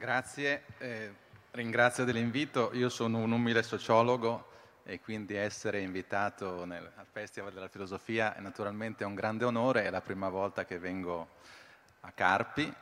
[0.00, 1.12] Grazie, eh,
[1.50, 2.70] ringrazio dell'invito.
[2.72, 4.48] Io sono un umile sociologo
[4.82, 9.90] e quindi essere invitato nel, al Festival della Filosofia è naturalmente un grande onore, è
[9.90, 11.28] la prima volta che vengo
[12.00, 12.72] a Carpi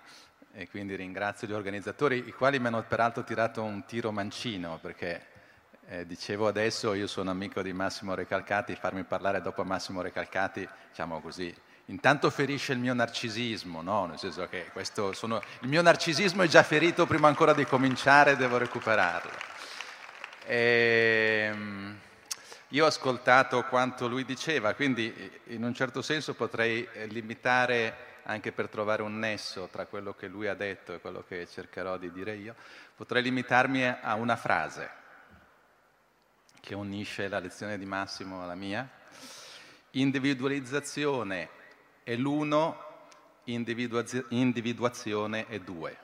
[0.52, 5.26] e quindi ringrazio gli organizzatori, i quali mi hanno peraltro tirato un tiro mancino perché
[5.88, 11.20] eh, dicevo adesso io sono amico di Massimo Recalcati, farmi parlare dopo Massimo Recalcati, diciamo
[11.20, 11.52] così,
[11.88, 14.06] intanto ferisce il mio narcisismo, no?
[14.06, 14.70] Nel senso che
[15.12, 19.32] sono, il mio narcisismo è già ferito prima ancora di cominciare, devo recuperarlo.
[20.44, 21.98] E, ehm,
[22.68, 28.52] io ho ascoltato quanto lui diceva, quindi in un certo senso potrei eh, limitare anche
[28.52, 32.12] per trovare un nesso tra quello che lui ha detto e quello che cercherò di
[32.12, 32.54] dire io,
[32.94, 34.90] potrei limitarmi a una frase
[36.60, 38.86] che unisce la lezione di Massimo alla mia.
[39.92, 41.56] Individualizzazione
[42.08, 43.04] è l'uno,
[43.44, 45.94] individuaz- individuazione è due.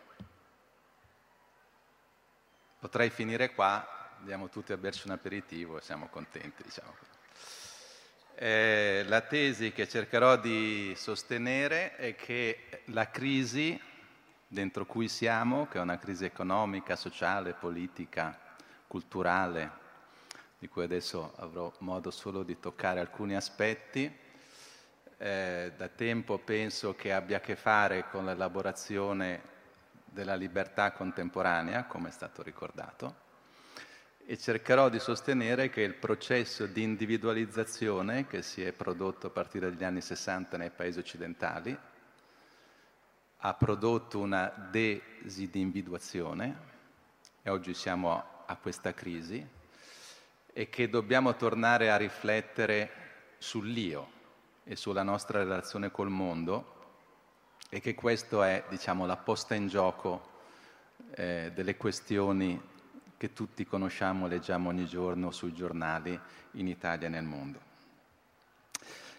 [2.79, 6.95] Potrei finire qua, andiamo tutti a berci un aperitivo e siamo contenti, diciamo.
[8.35, 13.81] Eh, la tesi che cercherò di sostenere è che la crisi
[14.47, 18.39] dentro cui siamo, che è una crisi economica, sociale, politica,
[18.87, 19.71] culturale,
[20.59, 24.21] di cui adesso avrò modo solo di toccare alcuni aspetti,
[25.25, 29.41] eh, da tempo penso che abbia a che fare con l'elaborazione
[30.05, 33.23] della libertà contemporanea, come è stato ricordato,
[34.27, 39.71] e cercherò di sostenere che il processo di individualizzazione che si è prodotto a partire
[39.71, 41.75] dagli anni 60 nei paesi occidentali
[43.37, 46.57] ha prodotto una desindividuazione
[47.43, 49.47] e oggi siamo a questa crisi
[50.53, 52.91] e che dobbiamo tornare a riflettere
[53.39, 54.14] sull'io
[54.65, 56.73] e sulla nostra relazione col mondo
[57.69, 60.33] e che questa è diciamo, la posta in gioco
[61.15, 62.61] eh, delle questioni
[63.17, 66.19] che tutti conosciamo leggiamo ogni giorno sui giornali
[66.53, 67.73] in Italia e nel mondo.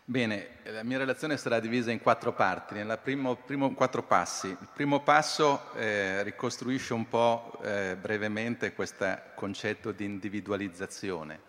[0.08, 4.48] Bene, la mia relazione sarà divisa in quattro parti, nella primo, primo quattro passi.
[4.48, 11.40] Il primo passo eh, ricostruisce un po' eh, brevemente questo concetto di individualizzazione,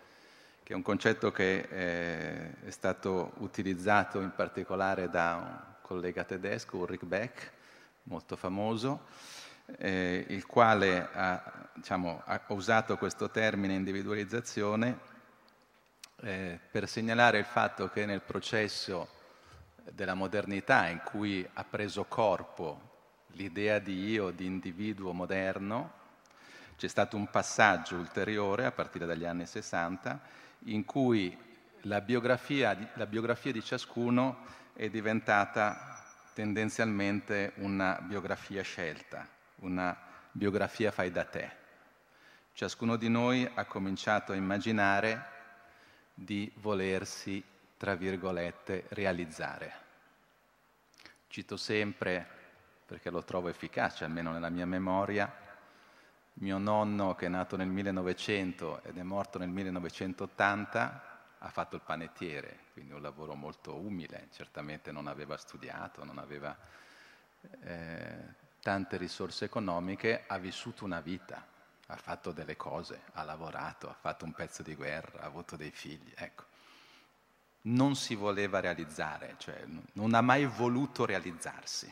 [0.67, 6.75] che è un concetto che eh, è stato utilizzato in particolare da un collega tedesco,
[6.75, 7.51] Ulrich Beck,
[8.03, 9.05] molto famoso,
[9.77, 14.99] eh, il quale ha, diciamo, ha, usato questo termine individualizzazione
[16.23, 19.07] eh, per segnalare il fatto che nel processo
[19.93, 25.93] della modernità in cui ha preso corpo l'idea di io, di individuo moderno,
[26.75, 31.35] c'è stato un passaggio ulteriore a partire dagli anni 60 in cui
[31.81, 36.03] la biografia, la biografia di ciascuno è diventata
[36.33, 39.95] tendenzialmente una biografia scelta una
[40.31, 41.65] biografia fai da te.
[42.53, 45.35] Ciascuno di noi ha cominciato a immaginare
[46.13, 47.43] di volersi,
[47.77, 49.85] tra virgolette, realizzare.
[51.27, 52.25] Cito sempre,
[52.85, 55.31] perché lo trovo efficace, almeno nella mia memoria,
[56.39, 61.81] mio nonno che è nato nel 1900 ed è morto nel 1980 ha fatto il
[61.81, 66.55] panettiere, quindi un lavoro molto umile, certamente non aveva studiato, non aveva
[67.61, 68.17] eh,
[68.59, 71.45] tante risorse economiche, ha vissuto una vita,
[71.87, 75.71] ha fatto delle cose, ha lavorato, ha fatto un pezzo di guerra, ha avuto dei
[75.71, 76.45] figli, ecco.
[77.67, 81.91] Non si voleva realizzare, cioè non ha mai voluto realizzarsi.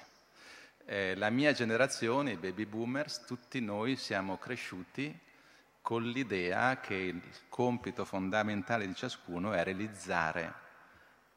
[0.88, 5.20] Eh, la mia generazione, i baby boomers, tutti noi siamo cresciuti
[5.82, 10.54] con l'idea che il compito fondamentale di ciascuno è realizzare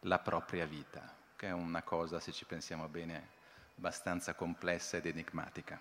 [0.01, 3.29] la propria vita, che è una cosa, se ci pensiamo bene,
[3.79, 5.81] abbastanza complessa ed enigmatica.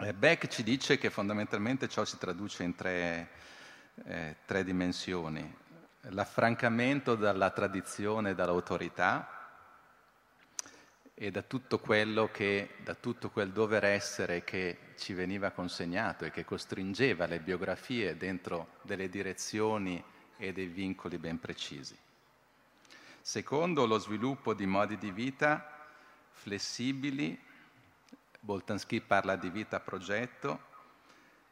[0.00, 3.28] Eh, Beck ci dice che fondamentalmente ciò si traduce in tre,
[4.04, 5.62] eh, tre dimensioni.
[6.08, 9.33] L'affrancamento dalla tradizione e dall'autorità
[11.14, 16.30] e da tutto quello che, da tutto quel dover essere che ci veniva consegnato e
[16.30, 20.02] che costringeva le biografie dentro delle direzioni
[20.36, 21.96] e dei vincoli ben precisi.
[23.20, 25.86] Secondo, lo sviluppo di modi di vita
[26.32, 27.40] flessibili,
[28.40, 30.72] Boltanski parla di vita a progetto,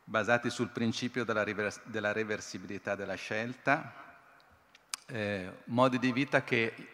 [0.05, 4.19] basati sul principio della, rivers- della reversibilità della scelta,
[5.07, 6.92] eh, modi di vita che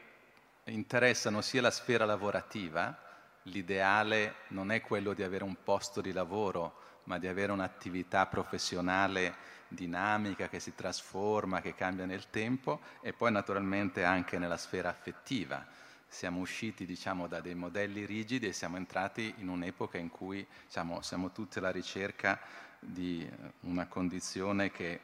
[0.68, 2.96] interessano sia la sfera lavorativa,
[3.44, 9.56] l'ideale non è quello di avere un posto di lavoro, ma di avere un'attività professionale
[9.68, 15.66] dinamica che si trasforma, che cambia nel tempo, e poi naturalmente anche nella sfera affettiva,
[16.06, 21.02] siamo usciti diciamo, da dei modelli rigidi e siamo entrati in un'epoca in cui diciamo,
[21.02, 22.40] siamo tutti alla ricerca
[22.78, 23.28] di
[23.60, 25.00] una condizione che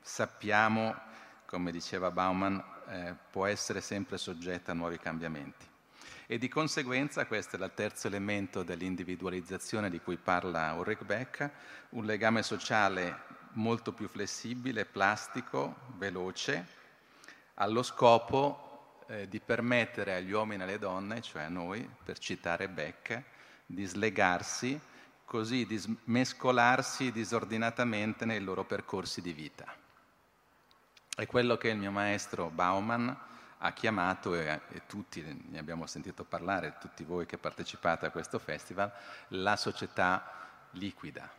[0.00, 0.94] sappiamo,
[1.46, 5.66] come diceva Bauman, eh, può essere sempre soggetta a nuovi cambiamenti.
[6.26, 11.50] E di conseguenza questo è il terzo elemento dell'individualizzazione di cui parla Ulrich Beck,
[11.90, 16.78] un legame sociale molto più flessibile, plastico, veloce,
[17.54, 22.68] allo scopo eh, di permettere agli uomini e alle donne, cioè a noi, per citare
[22.68, 23.22] Beck,
[23.66, 24.80] di slegarsi,
[25.24, 29.88] così di mescolarsi disordinatamente nei loro percorsi di vita.
[31.14, 33.16] È quello che il mio maestro Bauman
[33.58, 38.38] ha chiamato, e, e tutti ne abbiamo sentito parlare, tutti voi che partecipate a questo
[38.38, 38.90] festival,
[39.28, 41.38] la società liquida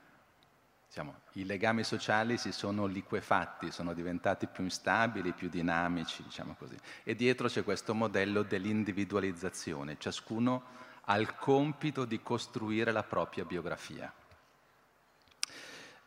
[0.92, 6.76] diciamo, i legami sociali si sono liquefatti, sono diventati più instabili, più dinamici, diciamo così.
[7.04, 10.64] E dietro c'è questo modello dell'individualizzazione, ciascuno
[11.06, 14.12] ha il compito di costruire la propria biografia.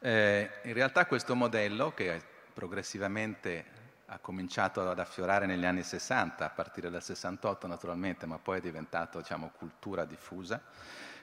[0.01, 2.23] Eh, in realtà questo modello, che
[2.55, 8.59] progressivamente ha cominciato ad affiorare negli anni 60, a partire dal 68 naturalmente, ma poi
[8.59, 10.63] è diventato diciamo, cultura diffusa,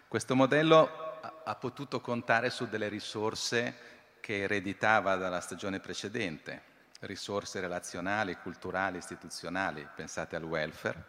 [0.07, 3.75] questo modello ha potuto contare su delle risorse
[4.19, 6.62] che ereditava dalla stagione precedente,
[7.01, 11.06] risorse relazionali, culturali, istituzionali, pensate al welfare,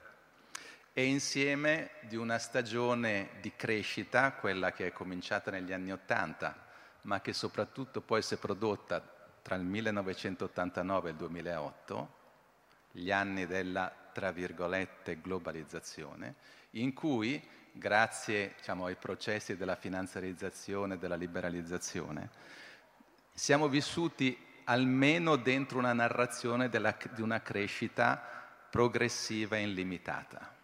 [0.93, 6.55] e insieme di una stagione di crescita, quella che è cominciata negli anni Ottanta,
[7.03, 9.03] ma che soprattutto poi si è prodotta
[9.43, 12.21] tra il 1989 e il 2008,
[12.93, 16.35] gli anni della, tra virgolette, globalizzazione,
[16.73, 17.43] in cui
[17.73, 22.31] grazie diciamo, ai processi della finanziarizzazione e della liberalizzazione,
[23.35, 28.23] siamo vissuti almeno dentro una narrazione della, di una crescita
[28.71, 30.61] progressiva e illimitata.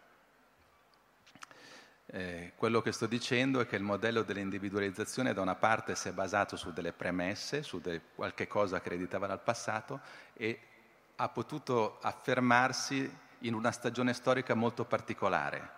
[2.11, 6.11] Eh, quello che sto dicendo è che il modello dell'individualizzazione da una parte si è
[6.11, 9.99] basato su delle premesse, su de- qualche cosa che ereditava dal passato
[10.33, 10.59] e
[11.17, 13.07] ha potuto affermarsi
[13.39, 15.77] in una stagione storica molto particolare,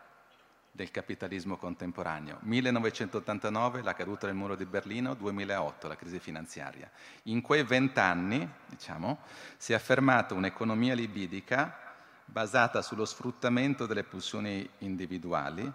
[0.71, 2.37] del capitalismo contemporaneo.
[2.43, 6.89] 1989 la caduta del muro di Berlino, 2008 la crisi finanziaria.
[7.23, 9.19] In quei vent'anni, diciamo,
[9.57, 11.77] si è affermata un'economia libidica
[12.23, 15.69] basata sullo sfruttamento delle pulsioni individuali,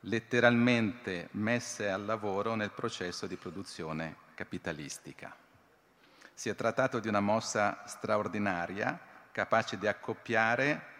[0.00, 5.34] letteralmente messe al lavoro nel processo di produzione capitalistica.
[6.32, 8.98] Si è trattato di una mossa straordinaria,
[9.32, 10.96] capace di accoppiare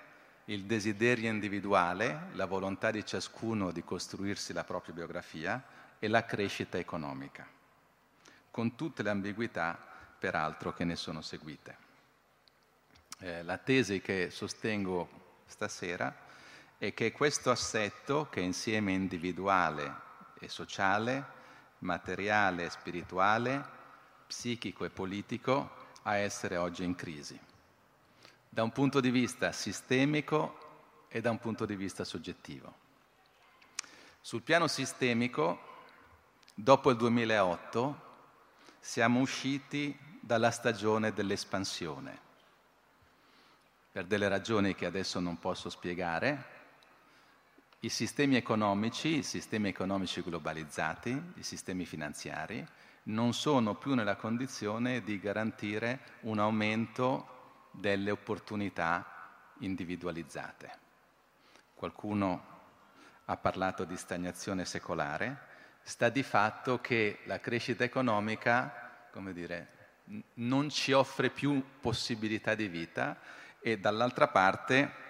[0.47, 5.62] il desiderio individuale, la volontà di ciascuno di costruirsi la propria biografia
[5.99, 7.47] e la crescita economica,
[8.50, 9.79] con tutte le ambiguità
[10.19, 11.87] peraltro che ne sono seguite.
[13.21, 16.27] Eh, la tesi che sostengo stasera
[16.79, 19.95] è che questo assetto, che insieme individuale
[20.39, 21.37] e sociale,
[21.79, 23.77] materiale e spirituale,
[24.27, 27.39] psichico e politico, a essere oggi in crisi
[28.49, 32.87] da un punto di vista sistemico e da un punto di vista soggettivo.
[34.21, 35.61] Sul piano sistemico,
[36.55, 38.07] dopo il 2008,
[38.81, 42.21] siamo usciti dalla stagione dell'espansione,
[43.93, 46.57] per delle ragioni che adesso non posso spiegare.
[47.81, 52.67] I sistemi economici, i sistemi economici globalizzati, i sistemi finanziari,
[53.05, 60.79] non sono più nella condizione di garantire un aumento delle opportunità individualizzate.
[61.73, 62.57] Qualcuno
[63.26, 65.38] ha parlato di stagnazione secolare,
[65.83, 69.69] sta di fatto che la crescita economica, come dire,
[70.35, 73.21] non ci offre più possibilità di vita
[73.61, 75.07] e dall'altra parte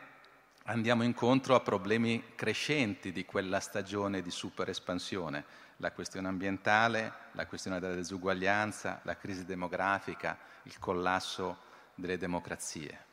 [0.68, 5.44] andiamo incontro a problemi crescenti di quella stagione di super espansione,
[5.78, 11.58] la questione ambientale, la questione della disuguaglianza, la crisi demografica, il collasso
[11.94, 13.06] delle democrazie.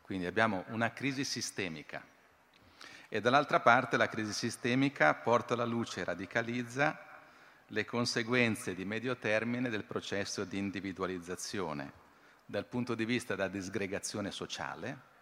[0.00, 2.00] Quindi abbiamo una crisi sistemica
[3.08, 7.00] e dall'altra parte la crisi sistemica porta alla luce e radicalizza
[7.68, 12.04] le conseguenze di medio termine del processo di individualizzazione
[12.44, 15.14] dal punto di vista della disgregazione sociale.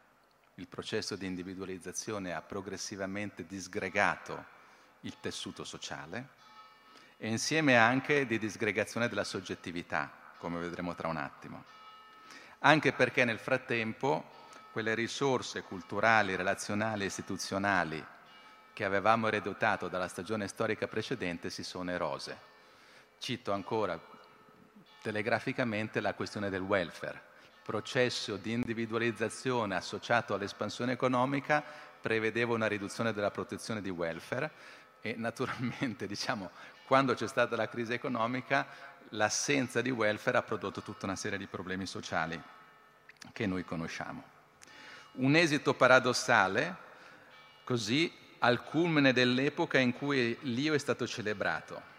[0.56, 4.44] Il processo di individualizzazione ha progressivamente disgregato
[5.00, 6.28] il tessuto sociale
[7.16, 11.74] e insieme anche di disgregazione della soggettività, come vedremo tra un attimo
[12.64, 14.32] anche perché nel frattempo
[14.72, 18.04] quelle risorse culturali, relazionali e istituzionali
[18.72, 22.52] che avevamo ereditato dalla stagione storica precedente si sono erose.
[23.18, 24.00] Cito ancora
[25.00, 27.22] telegraficamente la questione del welfare,
[27.64, 31.64] processo di individualizzazione associato all'espansione economica
[31.98, 34.50] prevedeva una riduzione della protezione di welfare
[35.00, 36.50] e naturalmente diciamo,
[36.86, 38.66] quando c'è stata la crisi economica
[39.10, 42.40] l'assenza di welfare ha prodotto tutta una serie di problemi sociali
[43.32, 44.22] che noi conosciamo.
[45.12, 46.76] Un esito paradossale,
[47.64, 51.92] così, al culmine dell'epoca in cui l'io è stato celebrato.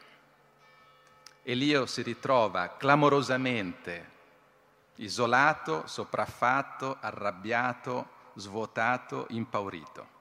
[1.42, 4.14] E l'io si ritrova clamorosamente
[4.96, 10.14] isolato, sopraffatto, arrabbiato, svuotato, impaurito.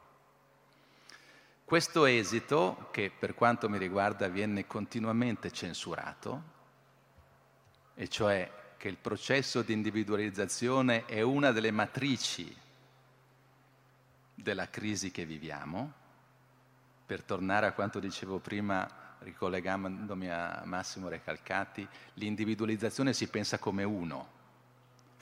[1.64, 6.52] Questo esito, che per quanto mi riguarda viene continuamente censurato,
[7.94, 12.54] e cioè che il processo di individualizzazione è una delle matrici
[14.34, 15.92] della crisi che viviamo,
[17.06, 24.28] per tornare a quanto dicevo prima, ricollegandomi a Massimo Recalcati, l'individualizzazione si pensa come uno,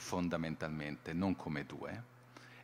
[0.02, 2.02] fondamentalmente, non come due,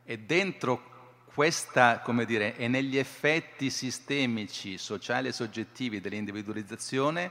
[0.04, 0.96] e dentro
[1.32, 7.30] questa, come dire, e negli effetti sistemici, sociali e soggettivi dell'individualizzazione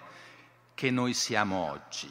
[0.73, 2.09] che noi siamo oggi.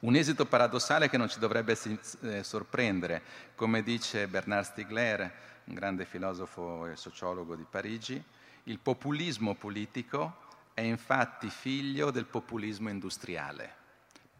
[0.00, 1.78] Un esito paradossale che non ci dovrebbe
[2.22, 3.22] eh, sorprendere,
[3.54, 5.32] come dice Bernard Stiegler,
[5.64, 8.20] un grande filosofo e sociologo di Parigi,
[8.64, 10.38] il populismo politico
[10.74, 13.81] è infatti figlio del populismo industriale.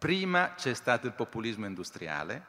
[0.03, 2.45] Prima c'è stato il populismo industriale,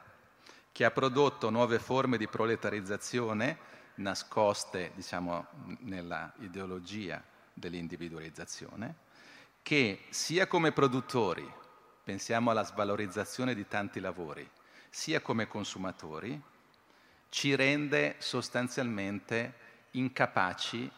[0.73, 3.58] che ha prodotto nuove forme di proletarizzazione
[3.94, 5.46] nascoste, diciamo,
[5.82, 8.96] nella ideologia dell'individualizzazione,
[9.62, 11.49] che sia come produttori
[12.02, 14.50] pensiamo alla svalorizzazione di tanti lavori,
[14.90, 16.42] sia come consumatori,
[17.28, 19.54] ci rende sostanzialmente
[19.92, 20.90] incapaci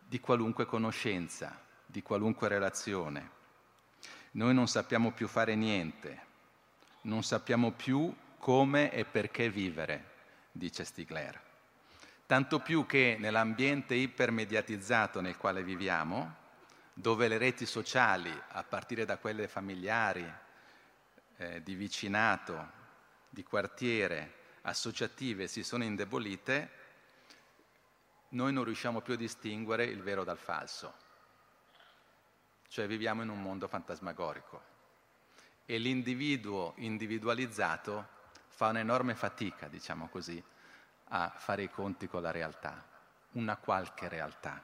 [0.00, 3.35] di qualunque conoscenza, di qualunque relazione.
[4.36, 6.24] Noi non sappiamo più fare niente,
[7.02, 10.10] non sappiamo più come e perché vivere,
[10.52, 11.40] dice Stigler.
[12.26, 16.34] Tanto più che nell'ambiente ipermediatizzato nel quale viviamo,
[16.92, 20.30] dove le reti sociali, a partire da quelle familiari,
[21.38, 22.72] eh, di vicinato,
[23.30, 26.70] di quartiere, associative, si sono indebolite,
[28.30, 31.04] noi non riusciamo più a distinguere il vero dal falso.
[32.76, 34.60] Cioè viviamo in un mondo fantasmagorico.
[35.64, 38.06] E l'individuo individualizzato
[38.48, 40.44] fa un'enorme fatica, diciamo così,
[41.04, 42.84] a fare i conti con la realtà,
[43.32, 44.62] una qualche realtà.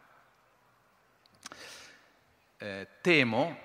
[2.58, 3.58] Eh, temo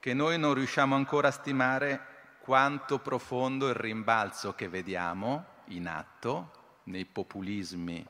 [0.00, 2.00] che noi non riusciamo ancora a stimare
[2.40, 8.04] quanto profondo il rimbalzo che vediamo in atto nei populismi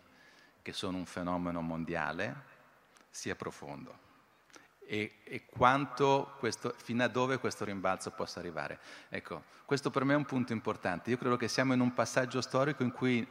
[0.62, 2.44] che sono un fenomeno mondiale
[3.10, 4.06] sia profondo
[4.90, 8.78] e, e questo, fino a dove questo rimbalzo possa arrivare.
[9.10, 11.10] Ecco, questo per me è un punto importante.
[11.10, 13.26] Io credo che siamo in un passaggio storico in cui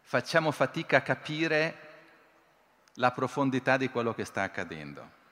[0.00, 1.78] facciamo fatica a capire
[2.94, 5.22] la profondità di quello che sta accadendo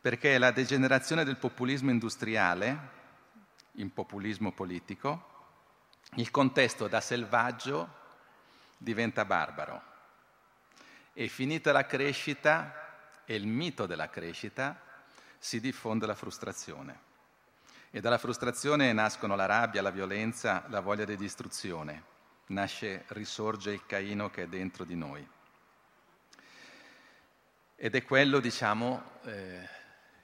[0.00, 2.96] perché la degenerazione del populismo industriale
[3.72, 5.36] in populismo politico,
[6.14, 7.96] il contesto da selvaggio
[8.76, 9.82] diventa barbaro
[11.12, 12.87] e finita la crescita
[13.30, 14.80] e il mito della crescita
[15.36, 17.00] si diffonde la frustrazione.
[17.90, 22.04] E dalla frustrazione nascono la rabbia, la violenza, la voglia di distruzione.
[22.46, 25.28] Nasce, risorge il Caino che è dentro di noi.
[27.76, 29.68] Ed è quello, diciamo, eh,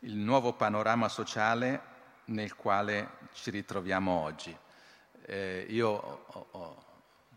[0.01, 1.83] il nuovo panorama sociale
[2.27, 4.57] nel quale ci ritroviamo oggi.
[5.27, 6.85] Eh, io ho, ho,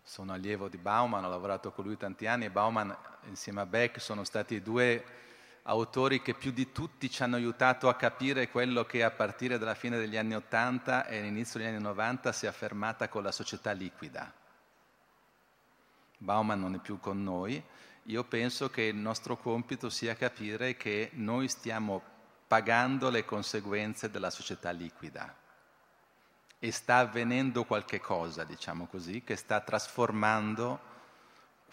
[0.01, 2.95] sono allievo di Bauman, ho lavorato con lui tanti anni e Bauman
[3.25, 5.25] insieme a Beck sono stati due
[5.69, 9.75] autori che più di tutti ci hanno aiutato a capire quello che a partire dalla
[9.75, 13.71] fine degli anni Ottanta e all'inizio degli anni Novanta si è affermata con la società
[13.71, 14.31] liquida.
[16.19, 17.61] Bauman non è più con noi,
[18.03, 22.01] io penso che il nostro compito sia capire che noi stiamo
[22.47, 25.35] pagando le conseguenze della società liquida.
[26.59, 30.79] E sta avvenendo qualche cosa, diciamo così, che sta trasformando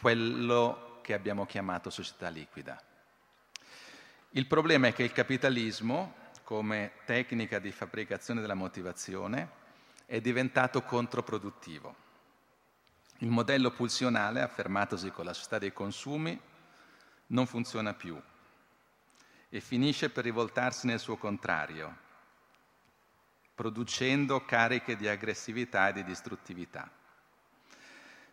[0.00, 2.82] quello che abbiamo chiamato società liquida.
[4.36, 6.12] Il problema è che il capitalismo,
[6.42, 9.48] come tecnica di fabbricazione della motivazione,
[10.06, 11.94] è diventato controproduttivo.
[13.18, 16.36] Il modello pulsionale, affermatosi con la società dei consumi,
[17.28, 18.20] non funziona più
[19.50, 21.96] e finisce per rivoltarsi nel suo contrario,
[23.54, 26.90] producendo cariche di aggressività e di distruttività.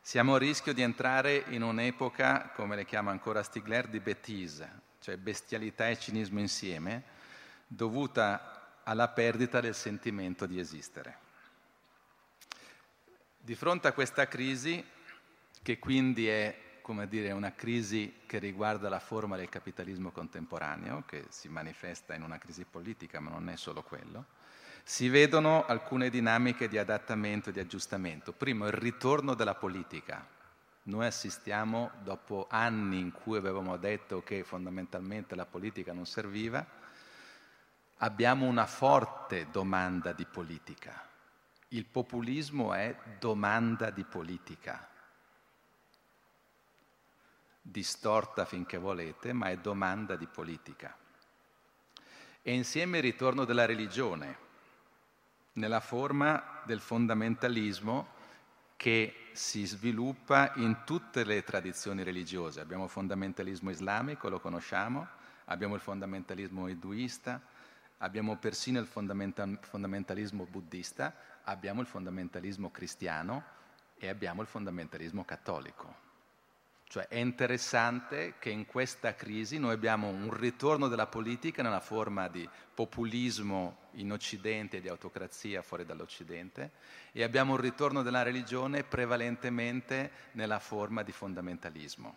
[0.01, 5.17] Siamo a rischio di entrare in un'epoca, come le chiama ancora Stigler, di bêtise, cioè
[5.17, 7.03] bestialità e cinismo insieme,
[7.67, 11.17] dovuta alla perdita del sentimento di esistere.
[13.38, 14.84] Di fronte a questa crisi,
[15.62, 21.25] che quindi è come dire, una crisi che riguarda la forma del capitalismo contemporaneo, che
[21.29, 24.25] si manifesta in una crisi politica, ma non è solo quello,
[24.84, 28.34] si vedono alcune dinamiche di adattamento e di aggiustamento.
[28.34, 30.39] Primo, il ritorno della politica.
[30.91, 36.65] Noi assistiamo, dopo anni in cui avevamo detto che fondamentalmente la politica non serviva,
[38.00, 41.07] abbiamo una forte domanda di politica.
[41.69, 44.86] Il populismo è domanda di politica
[47.62, 50.93] distorta finché volete, ma è domanda di politica.
[52.41, 54.38] E insieme il ritorno della religione,
[55.53, 58.19] nella forma del fondamentalismo
[58.81, 62.61] che si sviluppa in tutte le tradizioni religiose.
[62.61, 65.07] Abbiamo il fondamentalismo islamico, lo conosciamo,
[65.45, 67.39] abbiamo il fondamentalismo induista,
[68.00, 73.43] abbiamo persino il fondamentalismo buddista, abbiamo il fondamentalismo cristiano
[74.00, 76.11] e abbiamo il fondamentalismo cattolico.
[76.91, 82.27] Cioè è interessante che in questa crisi noi abbiamo un ritorno della politica nella forma
[82.27, 86.71] di populismo in Occidente e di autocrazia fuori dall'Occidente
[87.13, 92.15] e abbiamo un ritorno della religione prevalentemente nella forma di fondamentalismo.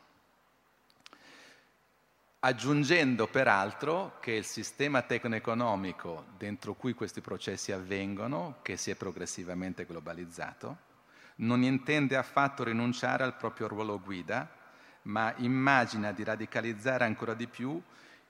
[2.41, 9.87] Aggiungendo peraltro che il sistema tecno-economico dentro cui questi processi avvengono, che si è progressivamente
[9.87, 10.79] globalizzato,
[11.37, 14.63] non intende affatto rinunciare al proprio ruolo guida,
[15.05, 17.81] ma immagina di radicalizzare ancora di più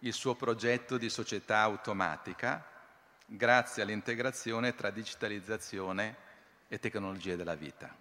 [0.00, 2.64] il suo progetto di società automatica
[3.26, 6.16] grazie all'integrazione tra digitalizzazione
[6.68, 7.94] e tecnologie della vita.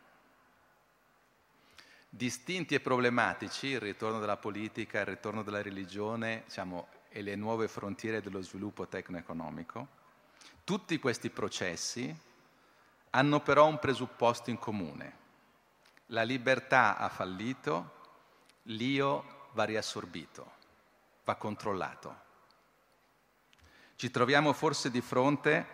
[2.09, 7.67] Distinti e problematici il ritorno della politica, il ritorno della religione diciamo, e le nuove
[7.67, 9.87] frontiere dello sviluppo tecno-economico,
[10.63, 12.15] tutti questi processi
[13.11, 15.21] hanno però un presupposto in comune.
[16.07, 18.01] La libertà ha fallito
[18.63, 20.51] l'io va riassorbito,
[21.23, 22.21] va controllato.
[23.95, 25.65] Ci troviamo forse di fronte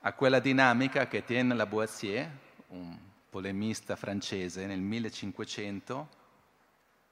[0.00, 2.30] a quella dinamica che Etienne Lavoisier,
[2.68, 2.96] un
[3.30, 6.08] polemista francese, nel 1500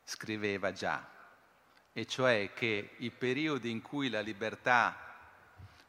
[0.05, 1.07] scriveva già,
[1.93, 4.97] e cioè che i periodi in cui la libertà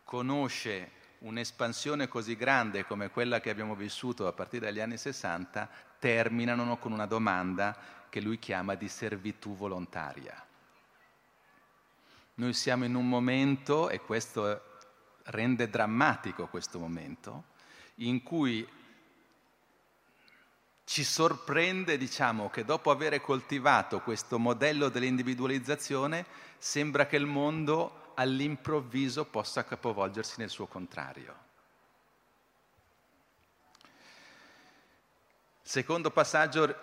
[0.04, 6.78] conosce un'espansione così grande come quella che abbiamo vissuto a partire dagli anni 60 terminano
[6.78, 10.42] con una domanda che lui chiama di servitù volontaria.
[12.36, 14.80] Noi siamo in un momento, e questo
[15.24, 17.44] rende drammatico questo momento,
[17.96, 18.66] in cui
[20.86, 26.26] ci sorprende, diciamo, che dopo aver coltivato questo modello dell'individualizzazione,
[26.58, 31.45] sembra che il mondo all'improvviso possa capovolgersi nel suo contrario.
[35.68, 36.76] Secondo passaggio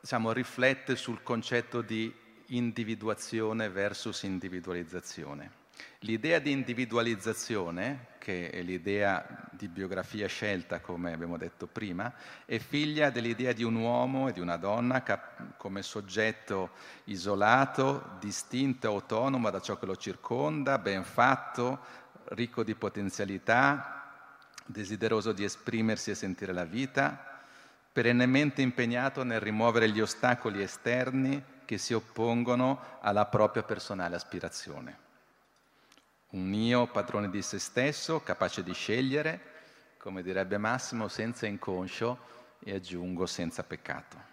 [0.00, 2.14] diciamo, riflette sul concetto di
[2.46, 5.60] individuazione versus individualizzazione.
[6.00, 13.10] L'idea di individualizzazione, che è l'idea di biografia scelta, come abbiamo detto prima, è figlia
[13.10, 15.02] dell'idea di un uomo e di una donna
[15.56, 16.70] come soggetto
[17.04, 21.80] isolato, distinto e autonomo da ciò che lo circonda, ben fatto,
[22.26, 24.30] ricco di potenzialità,
[24.64, 27.31] desideroso di esprimersi e sentire la vita,
[27.92, 34.98] perennemente impegnato nel rimuovere gli ostacoli esterni che si oppongono alla propria personale aspirazione.
[36.30, 39.50] Un io padrone di se stesso, capace di scegliere,
[39.98, 44.30] come direbbe Massimo, senza inconscio e aggiungo senza peccato.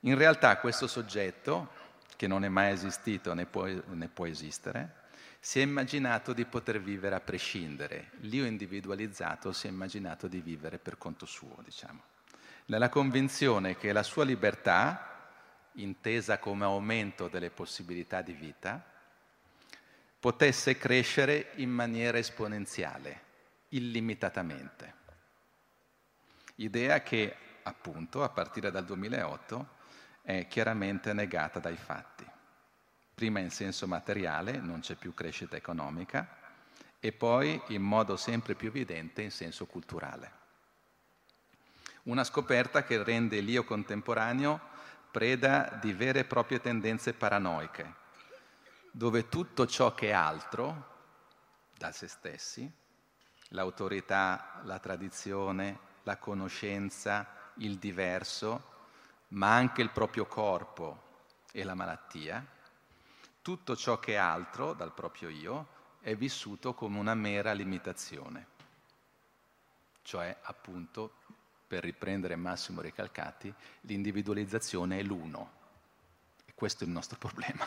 [0.00, 1.84] In realtà questo soggetto,
[2.16, 5.04] che non è mai esistito né può, né può esistere,
[5.38, 8.10] si è immaginato di poter vivere a prescindere.
[8.20, 12.14] L'io individualizzato si è immaginato di vivere per conto suo, diciamo
[12.66, 15.30] nella convinzione che la sua libertà,
[15.72, 18.82] intesa come aumento delle possibilità di vita,
[20.18, 23.20] potesse crescere in maniera esponenziale,
[23.68, 24.94] illimitatamente.
[26.56, 29.68] Idea che, appunto, a partire dal 2008
[30.22, 32.24] è chiaramente negata dai fatti.
[33.14, 36.26] Prima in senso materiale non c'è più crescita economica
[36.98, 40.35] e poi in modo sempre più evidente in senso culturale.
[42.06, 44.60] Una scoperta che rende l'io contemporaneo
[45.10, 47.94] preda di vere e proprie tendenze paranoiche,
[48.92, 50.94] dove tutto ciò che è altro
[51.76, 52.70] da se stessi,
[53.48, 58.74] l'autorità, la tradizione, la conoscenza, il diverso,
[59.28, 62.44] ma anche il proprio corpo e la malattia,
[63.42, 65.66] tutto ciò che è altro dal proprio io
[65.98, 68.46] è vissuto come una mera limitazione,
[70.02, 71.24] cioè appunto
[71.66, 73.52] per riprendere Massimo Ricalcati,
[73.82, 75.52] l'individualizzazione è l'uno.
[76.44, 77.66] E questo è il nostro problema,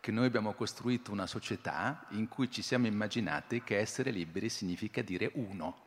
[0.00, 5.02] che noi abbiamo costruito una società in cui ci siamo immaginati che essere liberi significa
[5.02, 5.86] dire uno.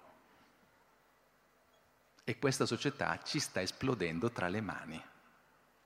[2.23, 5.03] E questa società ci sta esplodendo tra le mani,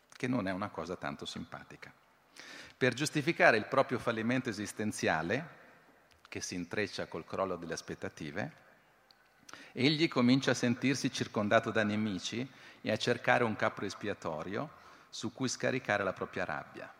[0.09, 1.91] che non è una cosa tanto simpatica.
[2.77, 5.63] Per giustificare il proprio fallimento esistenziale,
[6.27, 8.63] che si intreccia col crollo delle aspettative,
[9.77, 12.47] egli comincia a sentirsi circondato da nemici
[12.81, 16.93] e a cercare un capro espiatorio su cui scaricare la propria rabbia.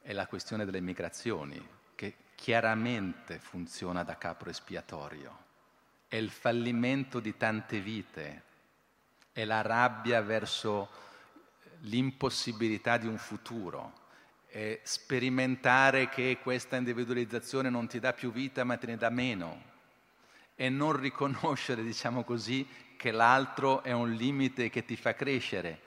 [0.00, 1.62] È la questione delle migrazioni,
[1.94, 5.44] che chiaramente funziona da capro espiatorio.
[6.08, 8.42] È il fallimento di tante vite,
[9.32, 10.88] è la rabbia verso
[11.80, 14.04] l'impossibilità di un futuro,
[14.46, 19.74] è sperimentare che questa individualizzazione non ti dà più vita ma te ne dà meno
[20.56, 22.66] e non riconoscere, diciamo così,
[22.96, 25.80] che l'altro è un limite che ti fa crescere,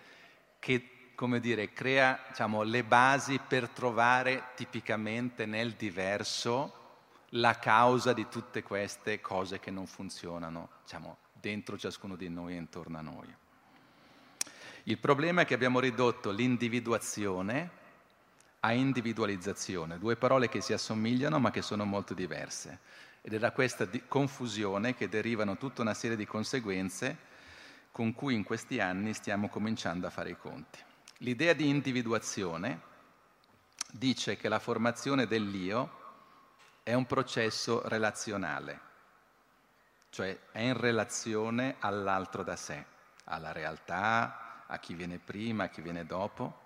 [0.59, 6.75] che, come dire, crea diciamo, le basi per trovare tipicamente nel diverso
[7.33, 12.57] la causa di tutte queste cose che non funzionano, diciamo, dentro ciascuno di noi e
[12.57, 13.35] intorno a noi.
[14.83, 17.77] Il problema è che abbiamo ridotto l'individuazione
[18.61, 22.79] a individualizzazione, due parole che si assomigliano ma che sono molto diverse.
[23.29, 27.15] Ed è da questa confusione che derivano tutta una serie di conseguenze
[27.91, 30.83] con cui in questi anni stiamo cominciando a fare i conti.
[31.17, 32.81] L'idea di individuazione
[33.91, 35.91] dice che la formazione dell'io
[36.81, 38.79] è un processo relazionale,
[40.09, 42.83] cioè è in relazione all'altro da sé,
[43.25, 46.61] alla realtà, a chi viene prima, a chi viene dopo.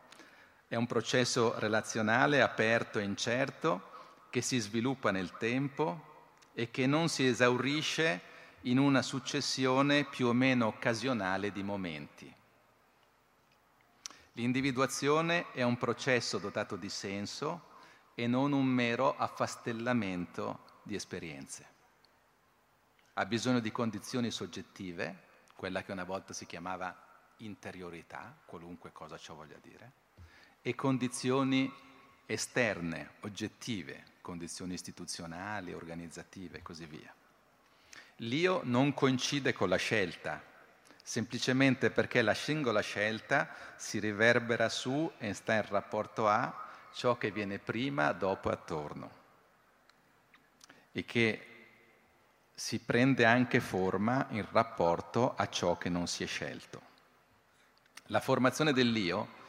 [0.69, 3.91] È un processo relazionale aperto e incerto
[4.29, 6.11] che si sviluppa nel tempo
[6.53, 8.21] e che non si esaurisce
[8.61, 12.33] in una successione più o meno occasionale di momenti.
[14.33, 17.71] L'individuazione è un processo dotato di senso
[18.15, 21.71] e non un mero affastellamento di esperienze.
[23.13, 26.95] Ha bisogno di condizioni soggettive, quella che una volta si chiamava
[27.37, 29.91] interiorità, qualunque cosa ciò voglia dire,
[30.61, 31.71] e condizioni
[32.25, 37.13] esterne, oggettive, condizioni istituzionali, organizzative e così via.
[38.17, 40.41] L'io non coincide con la scelta,
[41.03, 47.31] semplicemente perché la singola scelta si riverbera su e sta in rapporto a ciò che
[47.31, 49.21] viene prima, dopo e attorno
[50.93, 51.47] e che
[52.53, 56.81] si prende anche forma in rapporto a ciò che non si è scelto.
[58.07, 59.41] La formazione dell'io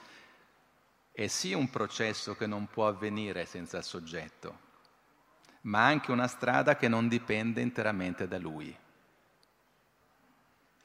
[1.16, 4.58] è sì un processo che non può avvenire senza il soggetto,
[5.60, 8.76] ma anche una strada che non dipende interamente da lui.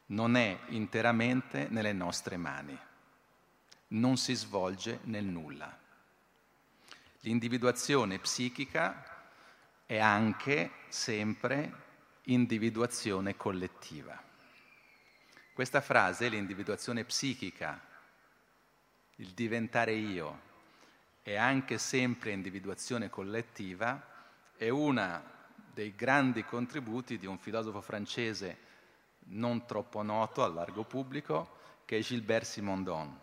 [0.05, 2.79] Non è interamente nelle nostre mani,
[3.87, 5.75] non si svolge nel nulla.
[7.21, 9.03] L'individuazione psichica
[9.87, 11.87] è anche sempre
[12.25, 14.21] individuazione collettiva.
[15.53, 17.87] Questa frase, l'individuazione psichica,
[19.19, 20.47] il diventare io,
[21.21, 24.01] è anche sempre individuazione collettiva,
[24.55, 25.21] è uno
[25.73, 28.67] dei grandi contributi di un filosofo francese
[29.31, 33.19] non troppo noto al largo pubblico, che è Gilbert Simondon,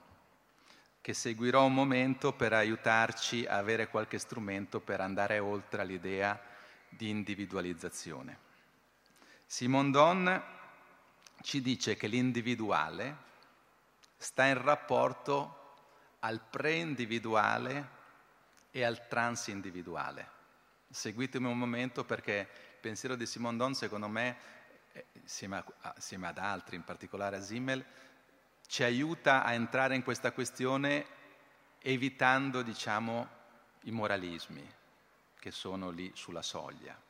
[1.01, 6.39] che seguirò un momento per aiutarci a avere qualche strumento per andare oltre all'idea
[6.89, 8.39] di individualizzazione.
[9.47, 10.43] Simondon
[11.41, 13.25] ci dice che l'individuale
[14.17, 15.65] sta in rapporto
[16.27, 17.95] al pre-individuale
[18.73, 20.35] e al transindividuale.
[20.91, 24.37] Seguitemi un momento perché il pensiero di Simondon, secondo me,
[24.93, 27.85] eh, insieme, a, insieme ad altri, in particolare a Simmel,
[28.67, 31.07] ci aiuta a entrare in questa questione
[31.79, 33.29] evitando, diciamo,
[33.83, 34.69] i moralismi
[35.39, 37.01] che sono lì sulla soglia.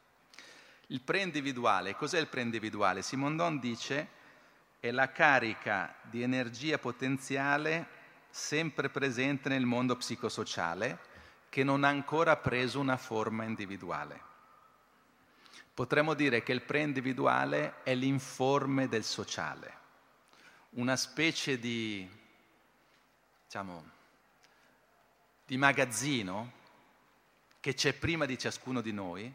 [0.88, 3.00] Il pre-individuale, cos'è il pre-individuale?
[3.00, 4.08] Simondon dice
[4.78, 7.95] è la carica di energia potenziale
[8.36, 10.98] sempre presente nel mondo psicosociale
[11.48, 14.20] che non ha ancora preso una forma individuale.
[15.72, 19.78] Potremmo dire che il pre-individuale è l'informe del sociale,
[20.70, 22.06] una specie di,
[23.44, 23.90] diciamo,
[25.46, 26.52] di magazzino
[27.58, 29.32] che c'è prima di ciascuno di noi,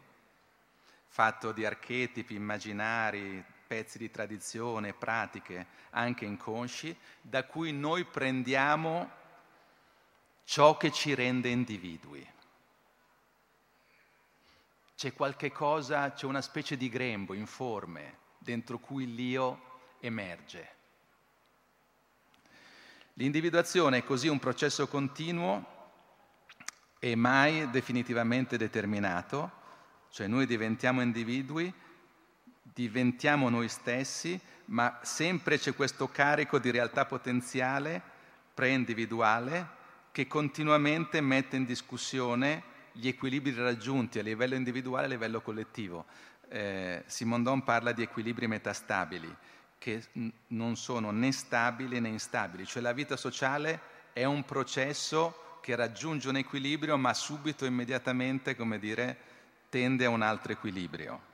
[1.08, 9.10] fatto di archetipi immaginari, pezzi di tradizione, pratiche anche inconsci, da cui noi prendiamo
[10.44, 12.28] ciò che ci rende individui.
[14.94, 20.68] C'è qualche cosa, c'è una specie di grembo informe dentro cui l'io emerge.
[23.14, 25.64] L'individuazione è così un processo continuo
[26.98, 29.50] e mai definitivamente determinato,
[30.10, 31.72] cioè noi diventiamo individui,
[32.62, 38.00] diventiamo noi stessi, ma sempre c'è questo carico di realtà potenziale
[38.54, 39.80] pre-individuale
[40.12, 46.04] che continuamente mette in discussione gli equilibri raggiunti a livello individuale e a livello collettivo.
[46.48, 49.34] Eh, Simondon parla di equilibri metastabili,
[49.78, 53.80] che n- non sono né stabili né instabili, cioè la vita sociale
[54.12, 59.16] è un processo che raggiunge un equilibrio ma subito, immediatamente, come dire,
[59.70, 61.30] tende a un altro equilibrio.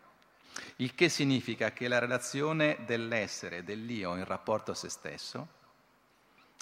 [0.77, 5.57] Il che significa che la relazione dell'essere, dell'io in rapporto a se stesso,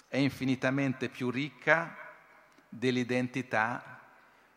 [0.07, 1.95] è infinitamente più ricca
[2.69, 4.01] dell'identità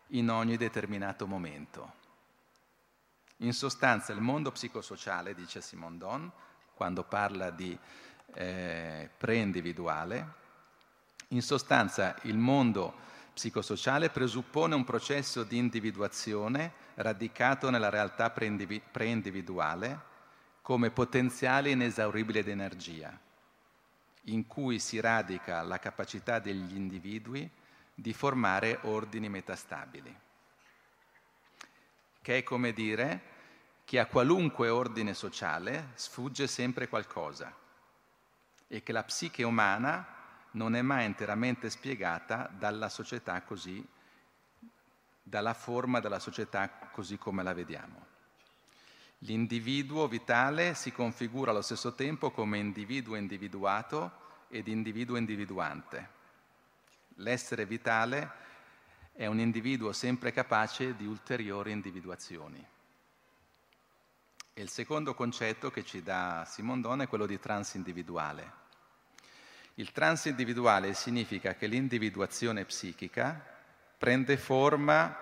[0.07, 1.99] in ogni determinato momento.
[3.37, 6.31] In sostanza il mondo psicosociale, dice Simon Don,
[6.73, 7.77] quando parla di
[8.33, 10.39] eh, pre-individuale,
[11.29, 20.09] in sostanza il mondo psicosociale presuppone un processo di individuazione radicato nella realtà pre-individuale
[20.61, 23.17] come potenziale inesauribile di energia,
[24.25, 27.49] in cui si radica la capacità degli individui
[27.93, 30.15] di formare ordini metastabili,
[32.21, 33.29] che è come dire
[33.85, 37.53] che a qualunque ordine sociale sfugge sempre qualcosa
[38.67, 40.19] e che la psiche umana
[40.51, 43.85] non è mai interamente spiegata dalla società così,
[45.21, 48.07] dalla forma della società così come la vediamo.
[49.19, 56.19] L'individuo vitale si configura allo stesso tempo come individuo individuato ed individuo individuante
[57.21, 58.39] L'essere vitale
[59.13, 62.65] è un individuo sempre capace di ulteriori individuazioni.
[64.53, 68.59] E il secondo concetto che ci dà Simondone è quello di transindividuale.
[69.81, 73.43] Il transindividuale significa che l'individuazione psichica
[73.97, 75.17] prende forma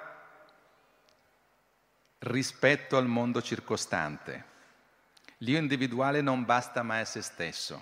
[2.20, 4.44] rispetto al mondo circostante.
[5.38, 7.82] L'io individuale non basta mai a se stesso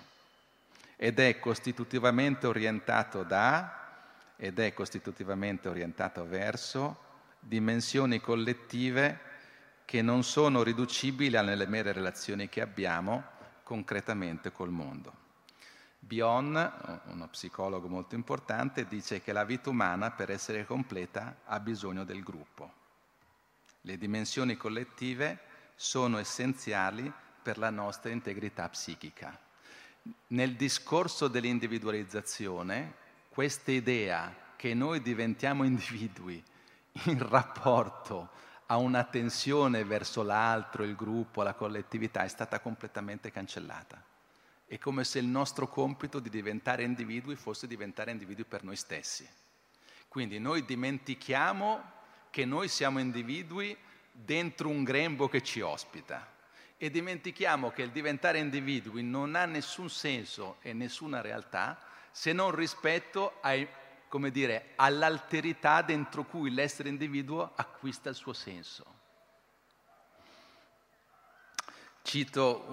[0.94, 7.06] ed è costitutivamente orientato da ed è costitutivamente orientato verso
[7.40, 9.18] dimensioni collettive
[9.84, 13.24] che non sono riducibili alle mere relazioni che abbiamo
[13.64, 15.26] concretamente col mondo.
[15.98, 22.04] Bion, uno psicologo molto importante, dice che la vita umana per essere completa ha bisogno
[22.04, 22.72] del gruppo.
[23.82, 25.40] Le dimensioni collettive
[25.74, 29.38] sono essenziali per la nostra integrità psichica.
[30.28, 32.94] Nel discorso dell'individualizzazione,
[33.28, 36.42] questa idea che noi diventiamo individui
[37.04, 38.30] in rapporto
[38.66, 44.02] a una tensione verso l'altro, il gruppo, la collettività, è stata completamente cancellata.
[44.68, 49.26] È come se il nostro compito di diventare individui fosse diventare individui per noi stessi.
[50.06, 51.82] Quindi noi dimentichiamo
[52.28, 53.74] che noi siamo individui
[54.12, 56.36] dentro un grembo che ci ospita
[56.76, 62.54] e dimentichiamo che il diventare individui non ha nessun senso e nessuna realtà se non
[62.54, 63.66] rispetto ai,
[64.30, 68.96] dire, all'alterità dentro cui l'essere individuo acquista il suo senso.
[72.02, 72.66] Cito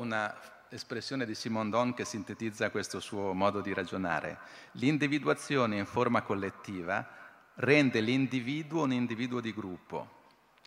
[0.70, 4.40] un'espressione di Simon Don che sintetizza questo suo modo di ragionare.
[4.74, 7.08] L'individuazione in forma collettiva
[7.56, 10.24] rende l'individuo un individuo di gruppo,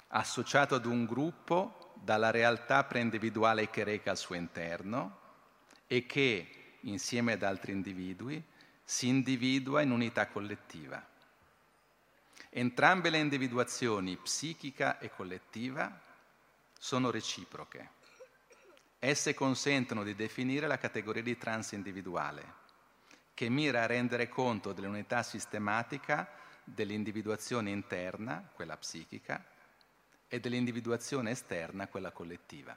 [0.08, 5.18] associato ad un gruppo dalla realtà preindividuale che reca al suo interno
[5.87, 8.42] e che, insieme ad altri individui,
[8.84, 11.04] si individua in unità collettiva.
[12.50, 16.00] Entrambe le individuazioni, psichica e collettiva,
[16.78, 17.96] sono reciproche.
[19.00, 22.54] Esse consentono di definire la categoria di transindividuale,
[23.32, 26.28] che mira a rendere conto dell'unità sistematica
[26.64, 29.44] dell'individuazione interna, quella psichica,
[30.26, 32.76] e dell'individuazione esterna, quella collettiva.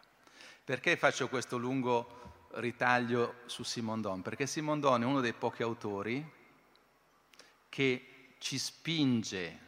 [0.64, 6.24] Perché faccio questo lungo ritaglio su Simondon, perché Simondon è uno dei pochi autori
[7.68, 9.60] che ci spinge,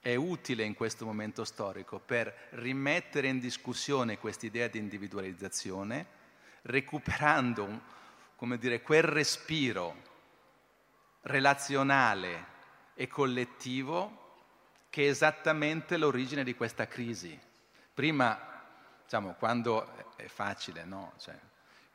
[0.00, 6.06] è utile in questo momento storico per rimettere in discussione quest'idea di individualizzazione,
[6.62, 7.98] recuperando
[8.58, 10.08] dire, quel respiro
[11.22, 12.46] relazionale
[12.94, 14.18] e collettivo
[14.88, 17.38] che è esattamente l'origine di questa crisi.
[17.92, 18.64] Prima,
[19.02, 21.12] diciamo, quando è facile, no?
[21.18, 21.38] Cioè,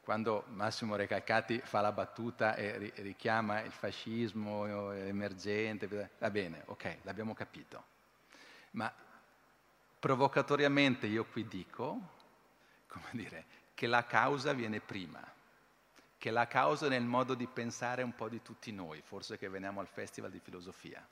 [0.01, 5.87] quando Massimo Recalcati fa la battuta e richiama il fascismo emergente,
[6.19, 7.93] va bene, ok, l'abbiamo capito.
[8.75, 8.93] Ma
[9.99, 12.13] provocatoriamente io qui dico,
[12.87, 15.33] come dire, che la causa viene prima.
[16.17, 19.79] che la causa nel modo di pensare un po' di tutti noi, forse che veniamo
[19.79, 21.07] al Festival di Filosofia,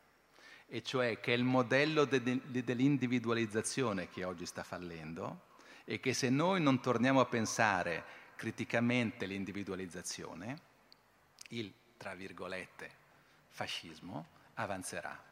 [0.65, 5.51] e cioè che è il modello de- de- dell'individualizzazione che oggi sta fallendo
[5.83, 8.03] e che se noi non torniamo a pensare
[8.35, 10.61] criticamente l'individualizzazione,
[11.49, 12.89] il, tra virgolette,
[13.49, 15.31] fascismo avanzerà.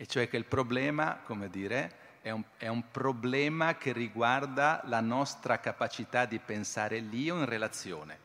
[0.00, 5.00] E cioè che il problema, come dire, è un, è un, problema che riguarda la
[5.00, 8.16] nostra capacità di pensare l'io in relazione,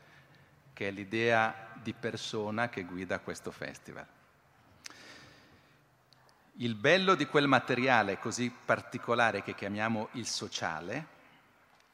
[0.72, 4.06] che è l'idea di persona che guida questo festival.
[6.58, 11.08] Il bello di quel materiale così particolare che chiamiamo il sociale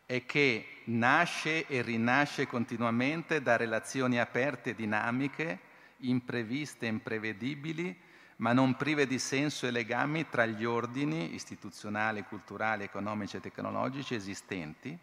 [0.05, 5.59] è che nasce e rinasce continuamente da relazioni aperte e dinamiche,
[5.99, 8.07] impreviste e imprevedibili,
[8.39, 14.15] ma non prive di senso e legami tra gli ordini istituzionali, culturali, economici e tecnologici
[14.15, 14.97] esistenti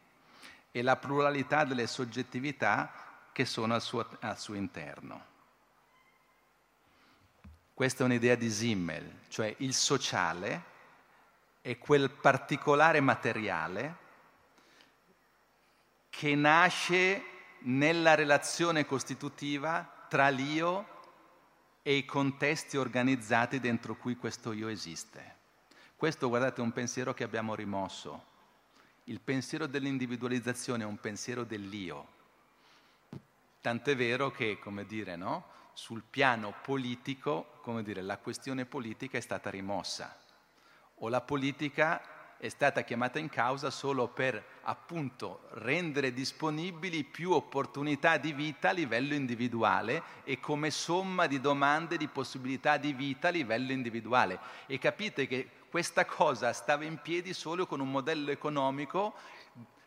[0.71, 2.93] e la pluralità delle soggettività
[3.33, 5.35] che sono al suo, al suo interno.
[7.75, 10.75] Questa è un'idea di Simmel, cioè il sociale
[11.61, 13.97] è quel particolare materiale
[16.09, 17.23] che nasce
[17.61, 20.95] nella relazione costitutiva tra l'io
[21.87, 25.37] e i contesti organizzati dentro cui questo io esiste.
[25.95, 28.25] Questo, guardate, è un pensiero che abbiamo rimosso.
[29.05, 32.09] Il pensiero dell'individualizzazione è un pensiero dell'io.
[33.61, 35.47] Tant'è vero che, come dire, no?
[35.75, 40.19] sul piano politico, come dire, la questione politica è stata rimossa.
[40.97, 42.03] O la politica
[42.39, 48.73] è stata chiamata in causa solo per appunto rendere disponibili più opportunità di vita a
[48.73, 54.39] livello individuale e come somma di domande di possibilità di vita a livello individuale.
[54.67, 59.15] E capite che questa cosa stava in piedi solo con un modello economico,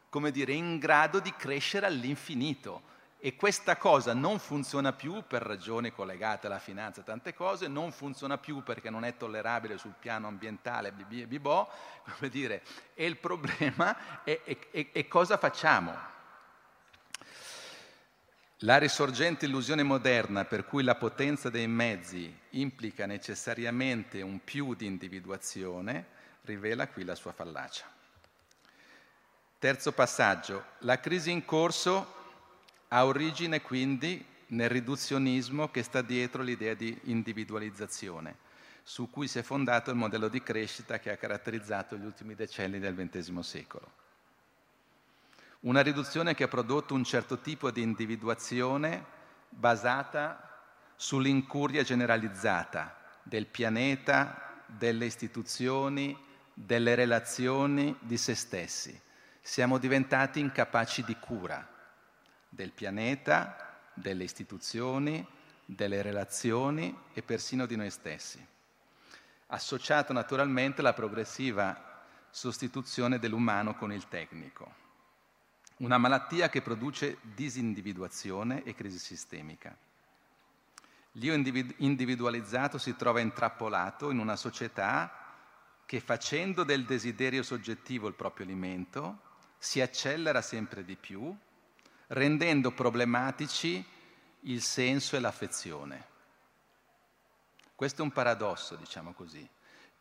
[0.10, 5.91] come dire, in grado di crescere all'infinito e questa cosa non funziona più per ragioni
[5.91, 10.93] collegate alla finanza tante cose, non funziona più perché non è tollerabile sul piano ambientale,
[10.93, 11.69] bibò,
[12.15, 16.17] come dire, e il problema è, è, è, è cosa facciamo?
[18.63, 24.86] La risorgente illusione moderna per cui la potenza dei mezzi implica necessariamente un più di
[24.86, 26.08] individuazione
[26.43, 27.86] rivela qui la sua fallacia.
[29.60, 32.17] Terzo passaggio, la crisi in corso
[32.89, 38.38] ha origine quindi nel riduzionismo che sta dietro l'idea di individualizzazione,
[38.84, 42.80] su cui si è fondato il modello di crescita che ha caratterizzato gli ultimi decenni
[42.80, 43.91] del XX secolo.
[45.62, 49.06] Una riduzione che ha prodotto un certo tipo di individuazione
[49.49, 50.62] basata
[50.95, 56.17] sull'incuria generalizzata del pianeta, delle istituzioni,
[56.54, 58.99] delle relazioni di se stessi.
[59.41, 61.78] Siamo diventati incapaci di cura
[62.50, 65.26] del pianeta, delle istituzioni,
[65.64, 68.44] delle relazioni e persino di noi stessi.
[69.48, 74.76] Associato naturalmente alla progressiva sostituzione dell'umano con il tecnico.
[75.78, 79.76] Una malattia che produce disindividuazione e crisi sistemica.
[81.14, 85.12] L'io individualizzato si trova intrappolato in una società
[85.86, 89.22] che facendo del desiderio soggettivo il proprio alimento
[89.58, 91.36] si accelera sempre di più
[92.10, 93.84] rendendo problematici
[94.41, 96.08] il senso e l'affezione.
[97.76, 99.48] Questo è un paradosso, diciamo così.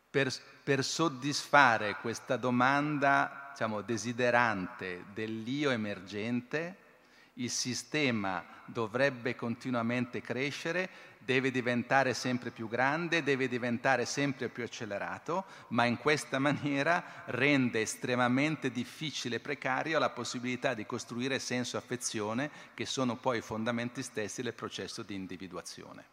[0.09, 6.87] Per, per soddisfare questa domanda diciamo, desiderante dell'io emergente,
[7.35, 10.89] il sistema dovrebbe continuamente crescere,
[11.29, 17.81] deve diventare sempre più grande, deve diventare sempre più accelerato, ma in questa maniera rende
[17.81, 23.41] estremamente difficile e precario la possibilità di costruire senso e affezione, che sono poi i
[23.41, 26.03] fondamenti stessi del processo di individuazione.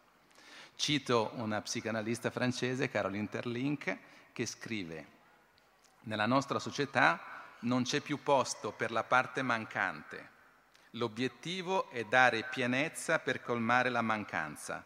[0.75, 3.97] Cito una psicanalista francese, Caroline Terlink,
[4.31, 5.05] che scrive,
[6.01, 7.19] nella nostra società
[7.61, 10.35] non c'è più posto per la parte mancante,
[10.91, 14.83] L'obiettivo è dare pienezza per colmare la mancanza,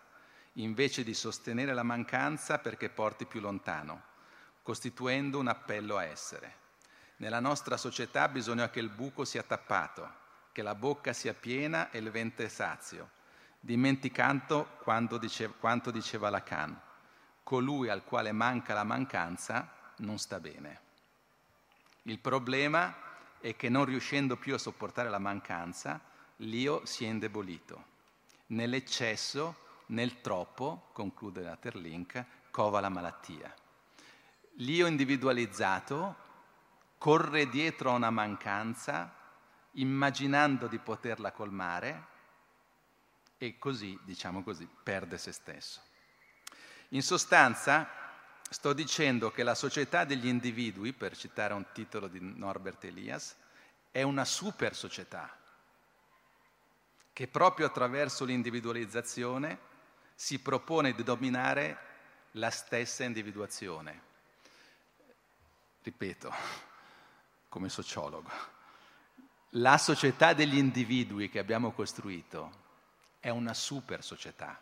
[0.54, 4.04] invece di sostenere la mancanza perché porti più lontano,
[4.62, 6.60] costituendo un appello a essere.
[7.18, 10.20] Nella nostra società bisogna che il buco sia tappato,
[10.52, 13.12] che la bocca sia piena e il ventre sazio,
[13.60, 14.80] dimenticando
[15.20, 16.80] diceva, quanto diceva Lacan,
[17.43, 20.80] colui al quale manca la mancanza non sta bene.
[22.04, 22.95] Il problema
[23.39, 26.02] è che non riuscendo più a sopportare la mancanza,
[26.38, 27.86] l'io si è indebolito.
[28.47, 29.56] Nell'eccesso,
[29.92, 33.54] nel troppo, conclude la Terlink, cova la malattia.
[34.56, 36.16] L'io individualizzato
[36.98, 39.16] corre dietro a una mancanza
[39.72, 42.10] immaginando di poterla colmare,
[43.38, 45.82] e così, diciamo così, perde se stesso.
[46.89, 47.89] In sostanza,
[48.48, 53.36] sto dicendo che la società degli individui, per citare un titolo di Norbert Elias,
[53.89, 55.36] è una super società
[57.14, 59.70] che proprio attraverso l'individualizzazione
[60.22, 61.80] si propone di dominare
[62.34, 64.01] la stessa individuazione.
[65.82, 66.32] Ripeto,
[67.49, 68.30] come sociologo,
[69.55, 72.51] la società degli individui che abbiamo costruito
[73.19, 74.61] è una super società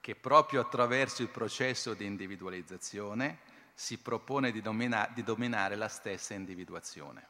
[0.00, 3.38] che proprio attraverso il processo di individualizzazione
[3.72, 7.24] si propone di, domina- di dominare la stessa individuazione.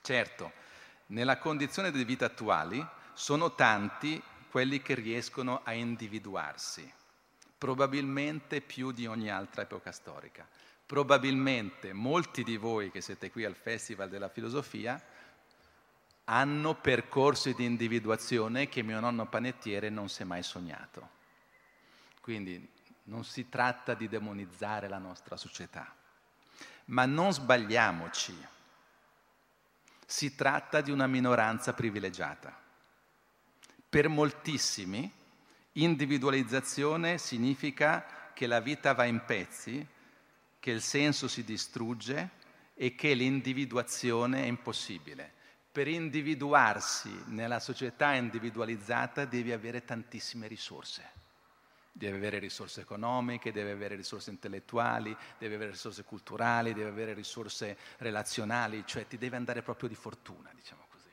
[0.00, 0.52] Certo,
[1.06, 4.20] nella condizione di vita attuali sono tanti
[4.52, 6.92] quelli che riescono a individuarsi,
[7.56, 10.46] probabilmente più di ogni altra epoca storica.
[10.84, 15.02] Probabilmente molti di voi che siete qui al Festival della Filosofia
[16.24, 21.08] hanno percorsi di individuazione che mio nonno panettiere non si è mai sognato.
[22.20, 22.68] Quindi
[23.04, 25.90] non si tratta di demonizzare la nostra società,
[26.86, 28.36] ma non sbagliamoci,
[30.04, 32.60] si tratta di una minoranza privilegiata.
[33.92, 35.12] Per moltissimi
[35.72, 39.86] individualizzazione significa che la vita va in pezzi,
[40.58, 42.30] che il senso si distrugge
[42.74, 45.40] e che l'individuazione è impossibile
[45.72, 51.20] per individuarsi nella società individualizzata devi avere tantissime risorse.
[51.90, 57.78] Devi avere risorse economiche, devi avere risorse intellettuali, devi avere risorse culturali, devi avere risorse
[57.98, 61.10] relazionali, cioè ti deve andare proprio di fortuna, diciamo così.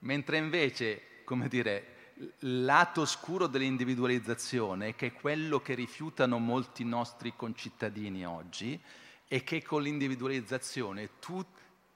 [0.00, 8.24] Mentre invece, come dire, lato oscuro dell'individualizzazione, che è quello che rifiutano molti nostri concittadini
[8.24, 8.80] oggi,
[9.26, 11.44] è che con l'individualizzazione tu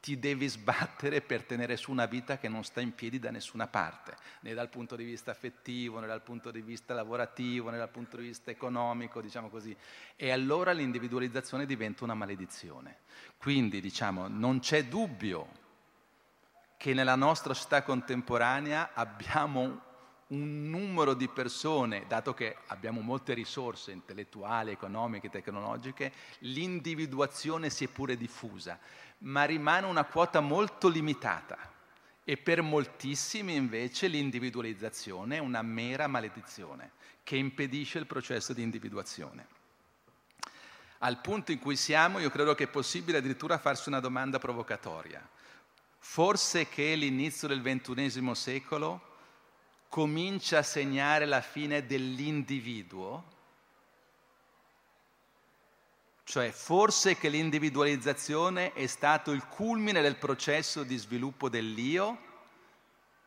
[0.01, 3.66] ti devi sbattere per tenere su una vita che non sta in piedi da nessuna
[3.66, 7.91] parte, né dal punto di vista affettivo, né dal punto di vista lavorativo, né dal
[7.91, 9.76] punto di vista economico, diciamo così.
[10.16, 13.01] E allora l'individualizzazione diventa una maledizione.
[13.37, 15.66] Quindi, diciamo, non c'è dubbio
[16.79, 19.83] che nella nostra società contemporanea abbiamo
[20.29, 27.89] un numero di persone, dato che abbiamo molte risorse intellettuali, economiche, tecnologiche, l'individuazione si è
[27.89, 28.79] pure diffusa
[29.18, 31.57] ma rimane una quota molto limitata
[32.24, 36.93] e per moltissimi invece l'individualizzazione è una mera maledizione
[37.24, 39.57] che impedisce il processo di individuazione.
[40.99, 45.26] Al punto in cui siamo, io credo che è possibile addirittura farsi una domanda provocatoria.
[45.99, 49.01] Forse che l'inizio del XXI secolo
[49.89, 53.37] comincia a segnare la fine dell'individuo
[56.29, 62.19] cioè forse che l'individualizzazione è stato il culmine del processo di sviluppo dell'io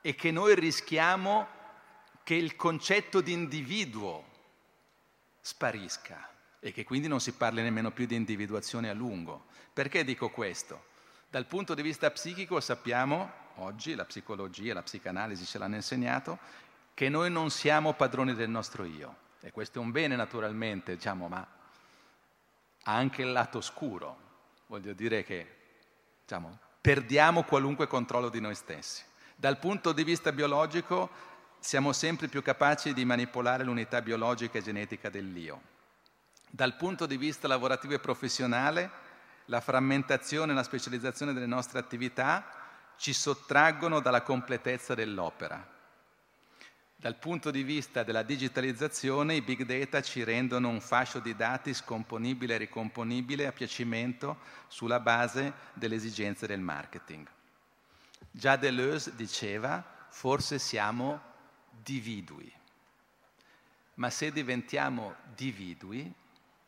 [0.02, 1.48] e che noi rischiamo
[2.22, 4.24] che il concetto di individuo
[5.40, 9.46] sparisca e che quindi non si parli nemmeno più di individuazione a lungo.
[9.74, 10.90] Perché dico questo?
[11.32, 16.38] Dal punto di vista psichico sappiamo, oggi la psicologia, la psicanalisi ce l'hanno insegnato,
[16.94, 19.16] che noi non siamo padroni del nostro io.
[19.40, 21.40] E questo è un bene naturalmente, diciamo, ma
[22.84, 24.18] ha anche il lato oscuro,
[24.68, 25.56] voglio dire che
[26.20, 29.02] diciamo, perdiamo qualunque controllo di noi stessi.
[29.34, 31.10] Dal punto di vista biologico
[31.62, 35.62] siamo sempre più capaci di manipolare l'unità biologica e genetica dell'io.
[36.50, 39.11] Dal punto di vista lavorativo e professionale,
[39.52, 42.46] la frammentazione e la specializzazione delle nostre attività
[42.96, 45.80] ci sottraggono dalla completezza dell'opera.
[46.96, 51.74] Dal punto di vista della digitalizzazione, i big data ci rendono un fascio di dati
[51.74, 54.38] scomponibile e ricomponibile a piacimento
[54.70, 57.28] sulla base delle esigenze del marketing.
[58.32, 61.20] Già Deleuze diceva, forse siamo
[61.72, 62.50] dividui,
[63.96, 66.14] ma se diventiamo dividui,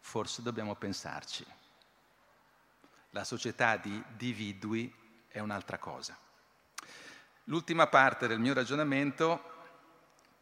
[0.02, 1.46] forse dobbiamo pensarci.
[3.14, 4.94] La società di dividui
[5.28, 6.18] è un'altra cosa.
[7.46, 9.52] L'ultima parte del mio ragionamento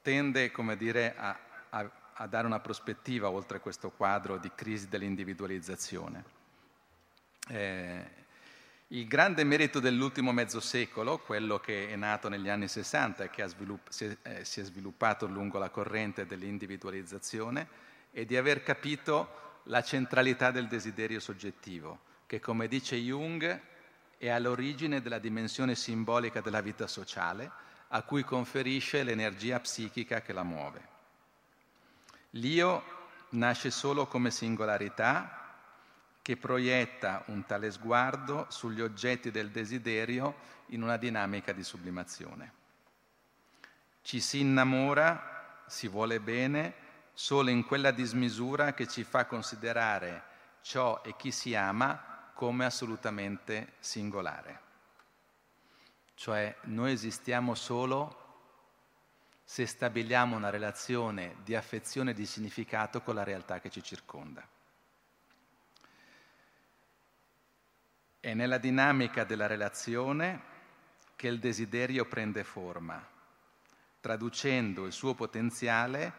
[0.01, 1.37] tende come dire, a,
[1.69, 6.23] a, a dare una prospettiva oltre questo quadro di crisi dell'individualizzazione.
[7.47, 8.19] Eh,
[8.87, 13.47] il grande merito dell'ultimo mezzo secolo, quello che è nato negli anni 60 e che
[13.47, 17.67] svilupp- si, è, eh, si, è, sviluppato lungo la corrente dell'individualizzazione,
[18.11, 23.61] è di aver capito la centralità del desiderio soggettivo, che come dice Jung
[24.17, 27.51] è all'origine della dimensione simbolica della vita sociale,
[27.89, 30.87] a cui conferisce l'energia psichica che la muove.
[32.29, 32.83] L'io
[33.31, 35.57] nasce solo come singolarità
[36.21, 40.35] che proietta un tale sguardo sugli oggetti del desiderio
[40.67, 42.53] in una dinamica di sublimazione.
[44.03, 46.75] Ci si innamora, si vuole bene,
[47.11, 50.23] solo in quella dismisura che ci fa considerare
[50.61, 52.05] ciò e chi si ama
[52.41, 54.61] come assolutamente singolare.
[56.15, 58.17] Cioè noi esistiamo solo
[59.43, 64.43] se stabiliamo una relazione di affezione e di significato con la realtà che ci circonda.
[68.19, 70.41] È nella dinamica della relazione
[71.15, 73.07] che il desiderio prende forma,
[73.99, 76.13] traducendo il suo potenziale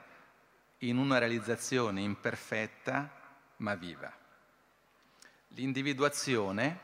[0.79, 3.11] in una realizzazione imperfetta
[3.57, 4.21] ma viva.
[5.55, 6.79] L'individuazione,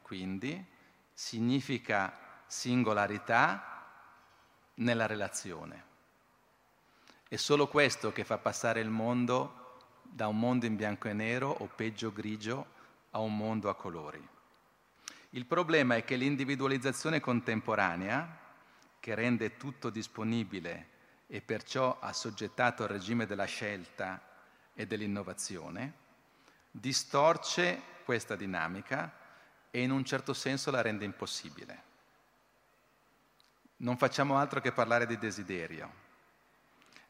[0.00, 0.64] quindi,
[1.12, 3.86] significa singolarità
[4.76, 5.84] nella relazione.
[7.28, 11.50] È solo questo che fa passare il mondo da un mondo in bianco e nero
[11.50, 12.66] o peggio grigio
[13.10, 14.26] a un mondo a colori.
[15.30, 18.38] Il problema è che l'individualizzazione contemporanea,
[19.00, 20.88] che rende tutto disponibile
[21.26, 24.20] e perciò assoggettato al regime della scelta
[24.72, 25.92] e dell'innovazione,
[26.70, 29.12] distorce questa dinamica
[29.70, 31.82] e in un certo senso la rende impossibile.
[33.78, 35.92] Non facciamo altro che parlare di desiderio,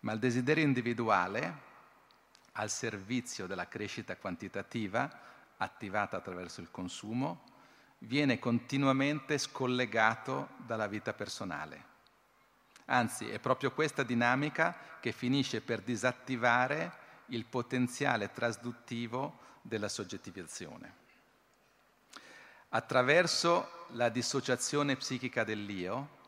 [0.01, 1.72] ma il desiderio individuale
[2.53, 5.20] al servizio della crescita quantitativa
[5.59, 7.42] attivata attraverso il consumo
[7.99, 11.92] viene continuamente scollegato dalla vita personale.
[12.86, 21.03] Anzi, è proprio questa dinamica che finisce per disattivare il potenziale trasduttivo della soggettivizzazione.
[22.70, 26.22] Attraverso la dissociazione psichica dell'io,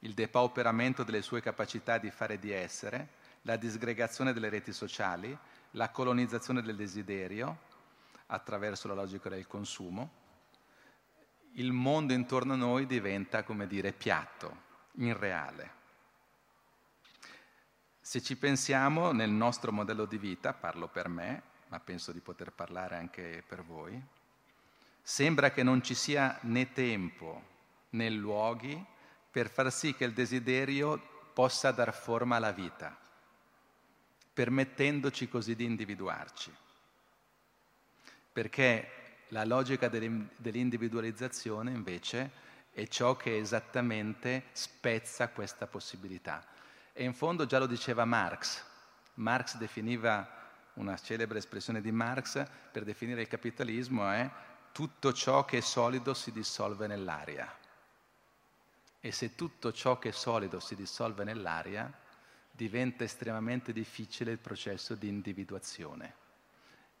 [0.00, 3.08] il depauperamento delle sue capacità di fare e di essere,
[3.42, 5.36] la disgregazione delle reti sociali,
[5.72, 7.58] la colonizzazione del desiderio
[8.26, 10.24] attraverso la logica del consumo,
[11.52, 14.64] il mondo intorno a noi diventa, come dire, piatto,
[14.94, 15.84] irreale.
[18.06, 22.52] Se ci pensiamo nel nostro modello di vita, parlo per me, ma penso di poter
[22.52, 24.00] parlare anche per voi,
[25.02, 27.42] sembra che non ci sia né tempo
[27.90, 28.80] né luoghi
[29.28, 31.02] per far sì che il desiderio
[31.32, 32.96] possa dar forma alla vita,
[34.32, 36.54] permettendoci così di individuarci.
[38.32, 38.88] Perché
[39.30, 42.30] la logica dell'individualizzazione invece
[42.70, 46.54] è ciò che esattamente spezza questa possibilità.
[46.98, 48.64] E in fondo già lo diceva Marx.
[49.16, 50.26] Marx definiva
[50.76, 52.42] una celebre espressione di Marx
[52.72, 54.30] per definire il capitalismo è
[54.72, 57.54] tutto ciò che è solido si dissolve nell'aria.
[58.98, 61.92] E se tutto ciò che è solido si dissolve nell'aria,
[62.50, 66.14] diventa estremamente difficile il processo di individuazione.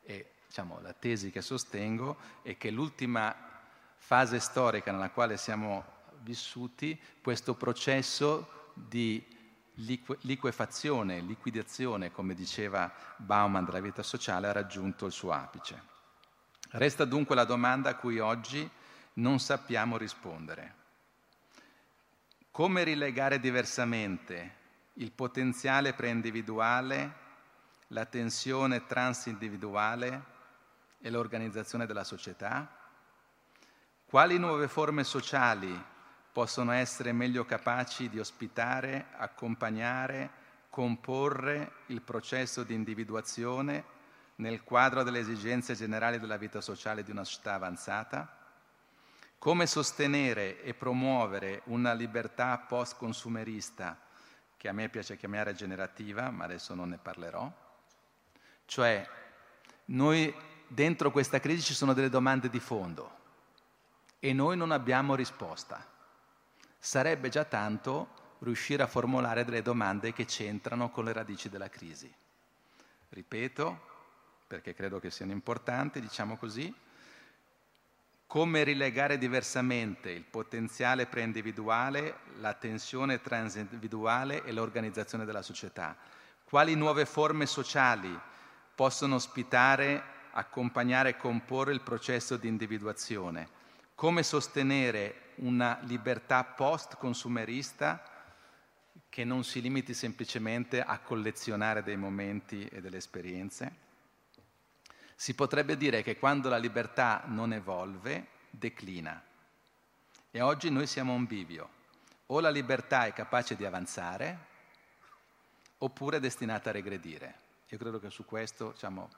[0.02, 3.34] E diciamo, la tesi che sostengo è che l'ultima
[3.96, 5.82] fase storica nella quale siamo
[6.20, 9.35] vissuti, questo processo di
[9.76, 15.94] liquefazione, liquidazione, come diceva Bauman della vita sociale, ha raggiunto il suo apice.
[16.70, 18.68] Resta dunque la domanda a cui oggi
[19.14, 20.74] non sappiamo rispondere.
[22.50, 24.54] Come rilegare diversamente
[24.94, 27.24] il potenziale preindividuale,
[27.88, 30.24] la tensione transindividuale
[31.00, 32.74] e l'organizzazione della società?
[34.06, 35.84] Quali nuove forme sociali
[36.36, 40.28] possono essere meglio capaci di ospitare, accompagnare,
[40.68, 43.82] comporre il processo di individuazione
[44.34, 48.36] nel quadro delle esigenze generali della vita sociale di una società avanzata?
[49.38, 53.98] Come sostenere e promuovere una libertà post-consumerista,
[54.58, 57.50] che a me piace chiamare generativa, ma adesso non ne parlerò?
[58.66, 59.08] Cioè,
[59.86, 60.34] noi
[60.66, 63.10] dentro questa crisi ci sono delle domande di fondo
[64.18, 65.94] e noi non abbiamo risposta.
[66.78, 72.12] Sarebbe già tanto riuscire a formulare delle domande che c'entrano con le radici della crisi.
[73.08, 73.80] Ripeto,
[74.46, 76.72] perché credo che siano importanti, diciamo così,
[78.26, 85.96] come rilegare diversamente il potenziale preindividuale, la tensione transindividuale e l'organizzazione della società.
[86.44, 88.18] Quali nuove forme sociali
[88.74, 93.48] possono ospitare accompagnare e comporre il processo di individuazione,
[93.96, 98.12] come sostenere una libertà post-consumerista
[99.08, 103.84] che non si limiti semplicemente a collezionare dei momenti e delle esperienze.
[105.14, 109.20] Si potrebbe dire che quando la libertà non evolve, declina.
[110.30, 111.70] E oggi noi siamo a un bivio.
[112.26, 114.38] O la libertà è capace di avanzare,
[115.78, 117.34] oppure è destinata a regredire.
[117.68, 119.08] Io credo che su questo diciamo,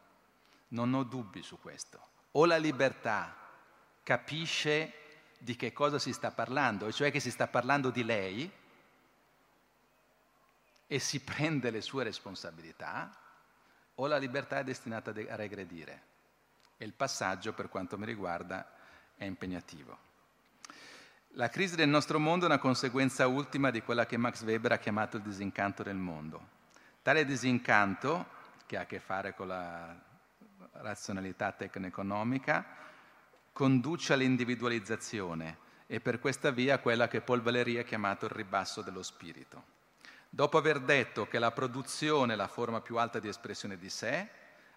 [0.68, 2.00] non ho dubbi su questo.
[2.32, 3.46] O la libertà
[4.08, 4.94] capisce
[5.36, 8.50] di che cosa si sta parlando, e cioè che si sta parlando di lei,
[10.86, 13.14] e si prende le sue responsabilità,
[13.96, 16.02] o la libertà è destinata a regredire.
[16.78, 18.66] E il passaggio, per quanto mi riguarda,
[19.14, 19.98] è impegnativo.
[21.32, 24.78] La crisi del nostro mondo è una conseguenza ultima di quella che Max Weber ha
[24.78, 26.48] chiamato il disincanto del mondo.
[27.02, 28.26] Tale disincanto,
[28.64, 29.94] che ha a che fare con la
[30.72, 32.86] razionalità tecno-economica,
[33.58, 39.02] conduce all'individualizzazione e per questa via quella che Paul Valéry ha chiamato il ribasso dello
[39.02, 39.64] spirito.
[40.30, 44.28] Dopo aver detto che la produzione è la forma più alta di espressione di sé,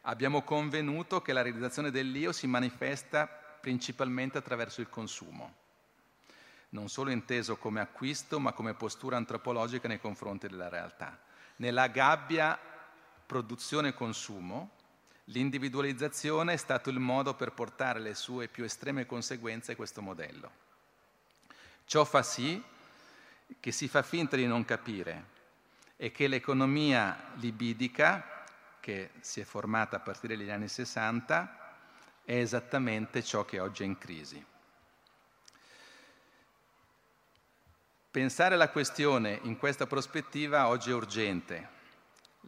[0.02, 5.54] abbiamo convenuto che la realizzazione dell'io si manifesta principalmente attraverso il consumo,
[6.70, 11.20] non solo inteso come acquisto, ma come postura antropologica nei confronti della realtà.
[11.58, 12.58] Nella gabbia
[13.28, 14.72] produzione-consumo,
[15.32, 20.52] l'individualizzazione è stato il modo per portare le sue più estreme conseguenze a questo modello.
[21.86, 22.62] Ciò fa sì
[23.60, 25.40] che si fa finta di non capire
[25.98, 28.44] e che l'economia libidica,
[28.80, 31.76] che si è formata a partire dagli anni 60,
[32.24, 34.46] è esattamente ciò che oggi è in crisi.
[38.10, 41.80] Pensare la questione in questa prospettiva oggi è urgente.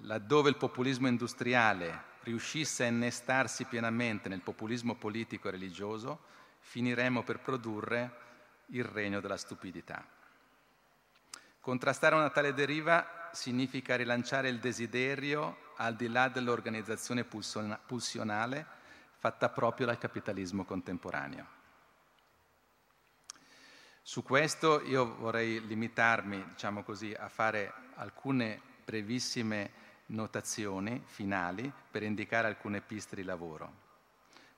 [0.01, 6.19] Laddove il populismo industriale riuscisse a innestarsi pienamente nel populismo politico e religioso,
[6.59, 8.21] finiremo per produrre
[8.67, 10.05] il regno della stupidità.
[11.59, 18.65] Contrastare una tale deriva significa rilanciare il desiderio al di là dell'organizzazione pulsionale
[19.17, 21.61] fatta proprio dal capitalismo contemporaneo.
[24.01, 29.71] Su questo io vorrei limitarmi, diciamo così, a fare alcune brevissime
[30.07, 33.71] notazioni finali per indicare alcune piste di lavoro,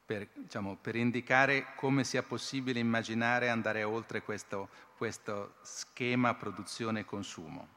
[0.05, 7.05] per, diciamo, per indicare come sia possibile immaginare andare oltre questo, questo schema produzione e
[7.05, 7.67] consumo.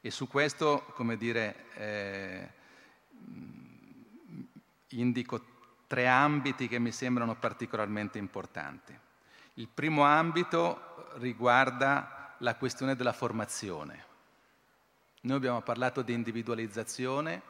[0.00, 2.48] E su questo, come dire, eh,
[4.90, 5.54] indico
[5.86, 8.96] tre ambiti che mi sembrano particolarmente importanti.
[9.54, 14.05] Il primo ambito riguarda la questione della formazione.
[15.26, 17.42] Noi abbiamo parlato di individualizzazione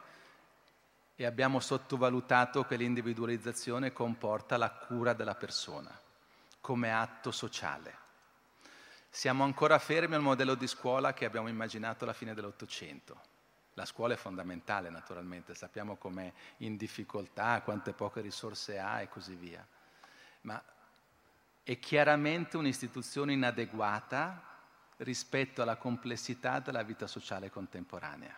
[1.15, 5.95] e abbiamo sottovalutato che l'individualizzazione comporta la cura della persona
[6.59, 7.95] come atto sociale.
[9.11, 13.21] Siamo ancora fermi al modello di scuola che abbiamo immaginato alla fine dell'Ottocento.
[13.75, 19.35] La scuola è fondamentale naturalmente, sappiamo com'è in difficoltà, quante poche risorse ha e così
[19.35, 19.63] via,
[20.41, 20.59] ma
[21.61, 24.46] è chiaramente un'istituzione inadeguata
[24.97, 28.35] rispetto alla complessità della vita sociale contemporanea.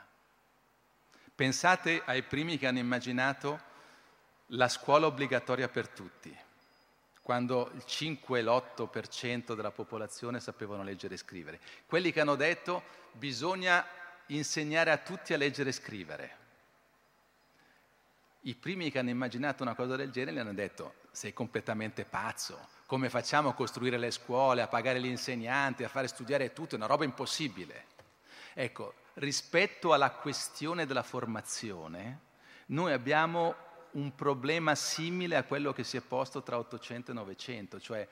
[1.34, 3.68] Pensate ai primi che hanno immaginato
[4.54, 6.38] la scuola obbligatoria per tutti
[7.30, 11.60] quando il 5 e l'8% della popolazione sapevano leggere e scrivere.
[11.86, 12.82] Quelli che hanno detto
[13.12, 13.86] bisogna
[14.30, 16.38] insegnare a tutti a leggere e scrivere.
[18.42, 22.68] I primi che hanno immaginato una cosa del genere gli hanno detto sei completamente pazzo,
[22.90, 26.78] come facciamo a costruire le scuole, a pagare gli insegnanti, a fare studiare tutto, è
[26.80, 27.86] una roba impossibile.
[28.56, 32.22] Ecco, rispetto alla questione della formazione,
[32.70, 33.54] noi abbiamo
[33.92, 38.08] un problema simile a quello che si è posto tra 800 e 900, cioè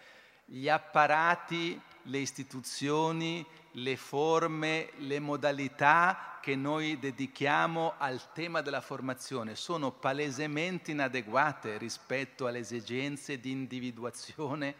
[0.50, 9.56] gli apparati, le istituzioni, le forme, le modalità che noi dedichiamo al tema della formazione
[9.56, 14.76] sono palesemente inadeguate rispetto alle esigenze di individuazione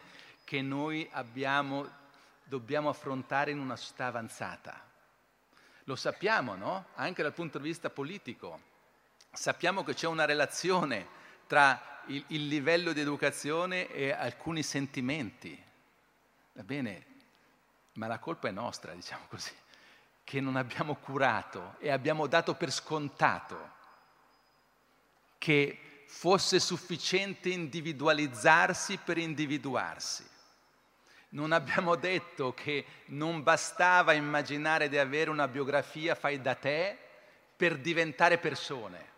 [0.46, 1.86] che noi abbiamo,
[2.46, 4.82] dobbiamo affrontare in una società avanzata.
[5.84, 6.86] Lo sappiamo, no?
[6.96, 8.62] Anche dal punto di vista politico
[9.34, 11.16] sappiamo che c'è una relazione
[11.48, 15.64] tra il, il, livello di educazione e alcuni sentimenti.
[16.54, 17.06] Va bene,
[17.94, 19.52] ma la colpa è nostra, diciamo così,
[20.24, 23.76] che non abbiamo curato e abbiamo dato per scontato
[25.38, 30.26] che fosse sufficiente individualizzarsi per individuarsi.
[31.30, 36.98] Non abbiamo detto che non bastava immaginare di avere una biografia fai da te
[37.56, 39.16] per diventare persone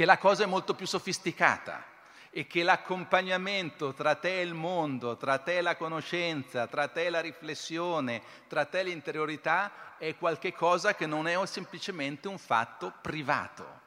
[0.00, 1.84] che la cosa è molto più sofisticata
[2.30, 7.04] e che l'accompagnamento tra te e il mondo, tra te e la conoscenza, tra te
[7.04, 12.94] e la riflessione, tra te e l'interiorità è qualcosa che non è semplicemente un fatto
[13.02, 13.80] privato,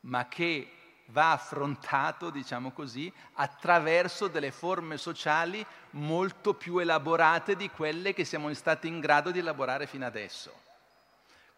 [0.00, 0.68] ma che
[1.10, 8.52] va affrontato, diciamo così, attraverso delle forme sociali molto più elaborate di quelle che siamo
[8.52, 10.52] stati in grado di elaborare fino adesso.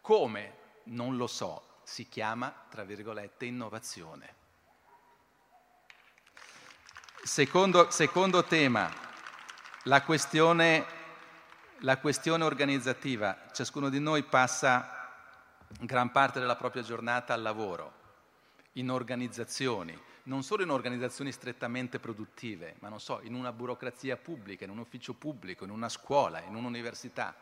[0.03, 0.59] Come?
[0.83, 4.35] Non lo so, si chiama, tra virgolette, innovazione.
[7.25, 8.89] Secondo, secondo tema,
[9.85, 10.99] la questione
[11.81, 13.49] la questione organizzativa.
[13.53, 15.09] Ciascuno di noi passa
[15.81, 17.93] gran parte della propria giornata al lavoro,
[18.73, 24.65] in organizzazioni, non solo in organizzazioni strettamente produttive, ma non so, in una burocrazia pubblica,
[24.65, 27.35] in un ufficio pubblico, in una scuola, in un'università.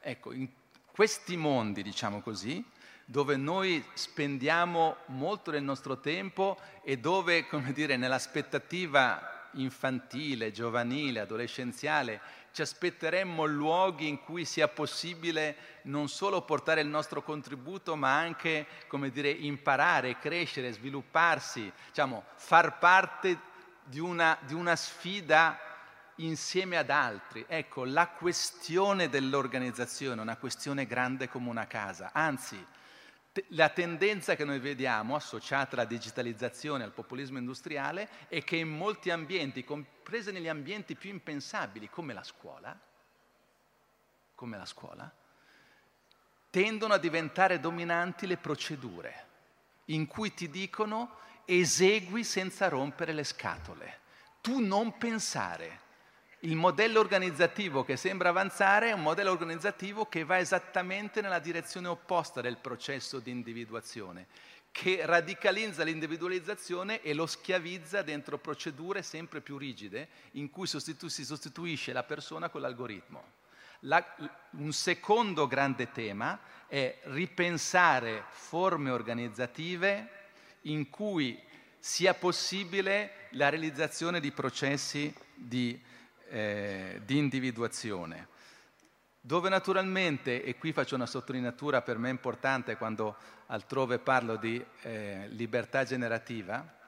[0.00, 0.48] Ecco, in
[0.90, 2.64] questi mondi, diciamo così,
[3.04, 12.20] dove noi spendiamo molto del nostro tempo e dove, come dire, nell'aspettativa infantile, giovanile, adolescenziale,
[12.52, 18.66] ci aspetteremmo luoghi in cui sia possibile non solo portare il nostro contributo, ma anche,
[18.86, 23.38] come dire, imparare, crescere, svilupparsi, diciamo, far parte
[23.84, 25.58] di una, di una sfida
[26.16, 27.44] insieme ad altri.
[27.48, 32.64] Ecco, la questione dell'organizzazione è una questione grande come una casa, anzi,
[33.48, 39.10] la tendenza che noi vediamo associata alla digitalizzazione, al populismo industriale, è che in molti
[39.10, 42.78] ambienti, compresi negli ambienti più impensabili come la scuola,
[44.34, 45.12] come la scuola,
[46.50, 49.26] tendono a diventare dominanti le procedure
[49.86, 54.00] in cui ti dicono esegui senza rompere le scatole.
[54.40, 55.80] Tu non pensare,
[56.44, 61.88] il modello organizzativo che sembra avanzare è un modello organizzativo che va esattamente nella direzione
[61.88, 64.26] opposta del processo di individuazione,
[64.70, 71.24] che radicalizza l'individualizzazione e lo schiavizza dentro procedure sempre più rigide in cui sostitu- si
[71.24, 73.42] sostituisce la persona con l'algoritmo.
[73.80, 74.04] La,
[74.50, 80.10] un secondo grande tema è ripensare forme organizzative
[80.62, 81.40] in cui
[81.78, 85.92] sia possibile la realizzazione di processi di
[86.34, 88.26] eh, di individuazione,
[89.20, 93.14] dove naturalmente, e qui faccio una sottolineatura per me importante quando
[93.46, 96.82] altrove parlo di eh, libertà generativa,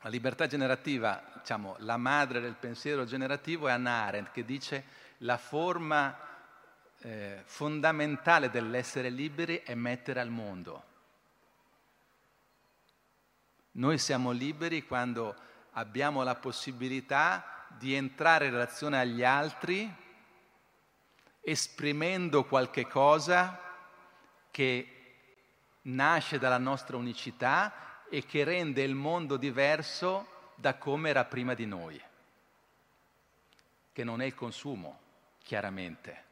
[0.00, 4.84] la libertà generativa, diciamo, la madre del pensiero generativo è Anna Arendt che dice
[5.18, 6.16] la forma
[7.00, 10.84] eh, fondamentale dell'essere liberi è mettere al mondo.
[13.72, 15.34] Noi siamo liberi quando
[15.72, 19.92] abbiamo la possibilità di entrare in relazione agli altri
[21.40, 23.60] esprimendo qualche cosa
[24.50, 24.88] che
[25.82, 31.66] nasce dalla nostra unicità e che rende il mondo diverso da come era prima di
[31.66, 32.00] noi,
[33.92, 35.00] che non è il consumo,
[35.42, 36.22] chiaramente.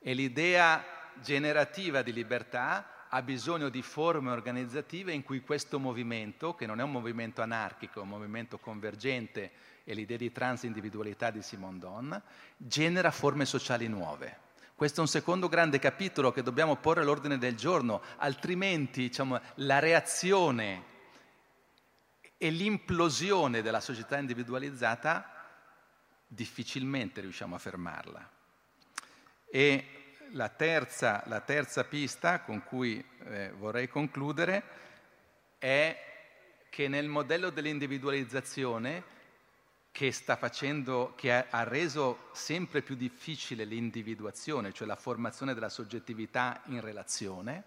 [0.00, 0.84] E l'idea
[1.14, 6.82] generativa di libertà ha bisogno di forme organizzative in cui questo movimento, che non è
[6.82, 9.50] un movimento anarchico, è un movimento convergente
[9.84, 12.22] e l'idea di transindividualità di Simone Don,
[12.56, 14.48] genera forme sociali nuove.
[14.76, 19.80] Questo è un secondo grande capitolo che dobbiamo porre all'ordine del giorno, altrimenti diciamo, la
[19.80, 20.84] reazione
[22.38, 25.34] e l'implosione della società individualizzata
[26.26, 28.30] difficilmente riusciamo a fermarla.
[29.50, 29.99] E
[30.32, 34.62] la terza, la terza pista con cui eh, vorrei concludere
[35.58, 35.96] è
[36.68, 39.18] che nel modello dell'individualizzazione
[39.92, 46.80] che facendo, che ha reso sempre più difficile l'individuazione, cioè la formazione della soggettività in
[46.80, 47.64] relazione,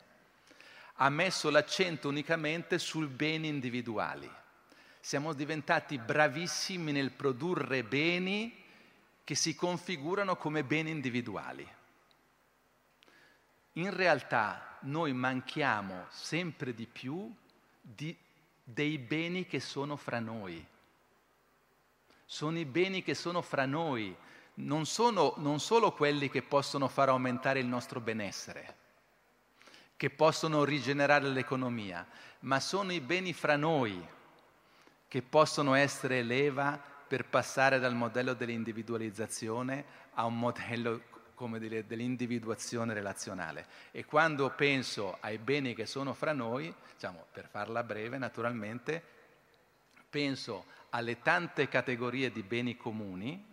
[0.95, 4.30] ha messo l'accento unicamente sul beni individuali.
[4.99, 8.55] Siamo diventati bravissimi nel produrre beni
[9.24, 11.68] che si configurano come beni individuali.
[13.74, 17.34] In realtà noi manchiamo sempre di più
[17.82, 18.15] di,
[18.63, 20.65] dei beni che sono fra noi.
[22.26, 24.15] Sono i beni che sono fra noi,
[24.55, 28.76] non sono non solo quelli che possono far aumentare il nostro benessere,
[29.97, 32.05] che possono rigenerare l'economia,
[32.41, 34.05] ma sono i beni fra noi
[35.07, 41.01] che possono essere leva per passare dal modello dell'individualizzazione a un modello
[41.34, 43.65] come dire, dell'individuazione relazionale.
[43.91, 49.01] E quando penso ai beni che sono fra noi, diciamo, per farla breve naturalmente,
[50.09, 53.51] penso alle tante categorie di beni comuni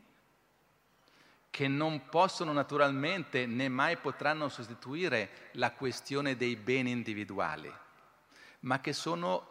[1.50, 7.72] che non possono naturalmente né mai potranno sostituire la questione dei beni individuali,
[8.60, 9.46] ma che sono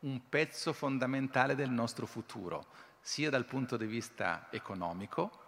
[0.00, 2.66] un pezzo fondamentale del nostro futuro,
[3.00, 5.46] sia dal punto di vista economico,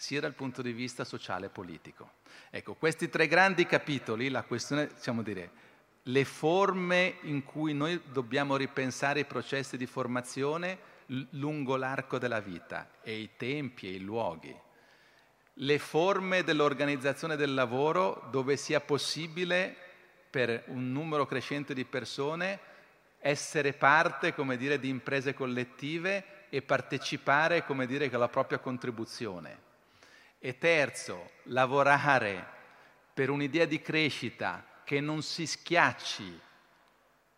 [0.00, 2.12] sia dal punto di vista sociale e politico.
[2.48, 5.50] Ecco, questi tre grandi capitoli, la questione, diciamo dire,
[6.04, 10.78] le forme in cui noi dobbiamo ripensare i processi di formazione
[11.32, 14.58] lungo l'arco della vita e i tempi e i luoghi,
[15.52, 19.76] le forme dell'organizzazione del lavoro dove sia possibile
[20.30, 22.58] per un numero crescente di persone
[23.18, 29.68] essere parte, come dire, di imprese collettive e partecipare, come dire, con la propria contribuzione.
[30.42, 32.46] E terzo, lavorare
[33.12, 36.40] per un'idea di crescita che non si schiacci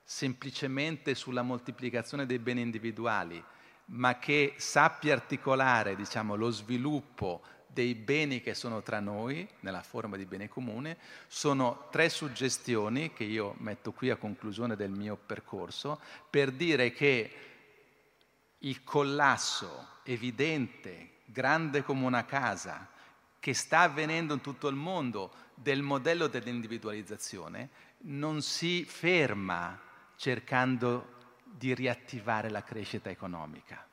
[0.04, 3.42] semplicemente sulla moltiplicazione dei beni individuali,
[3.86, 10.16] ma che sappia articolare diciamo, lo sviluppo dei beni che sono tra noi, nella forma
[10.16, 10.96] di bene comune,
[11.26, 16.00] sono tre suggestioni che io metto qui a conclusione del mio percorso
[16.30, 17.32] per dire che
[18.58, 22.88] il collasso evidente, grande come una casa,
[23.40, 27.70] che sta avvenendo in tutto il mondo del modello dell'individualizzazione,
[28.02, 29.80] non si ferma
[30.16, 33.84] cercando di riattivare la crescita economica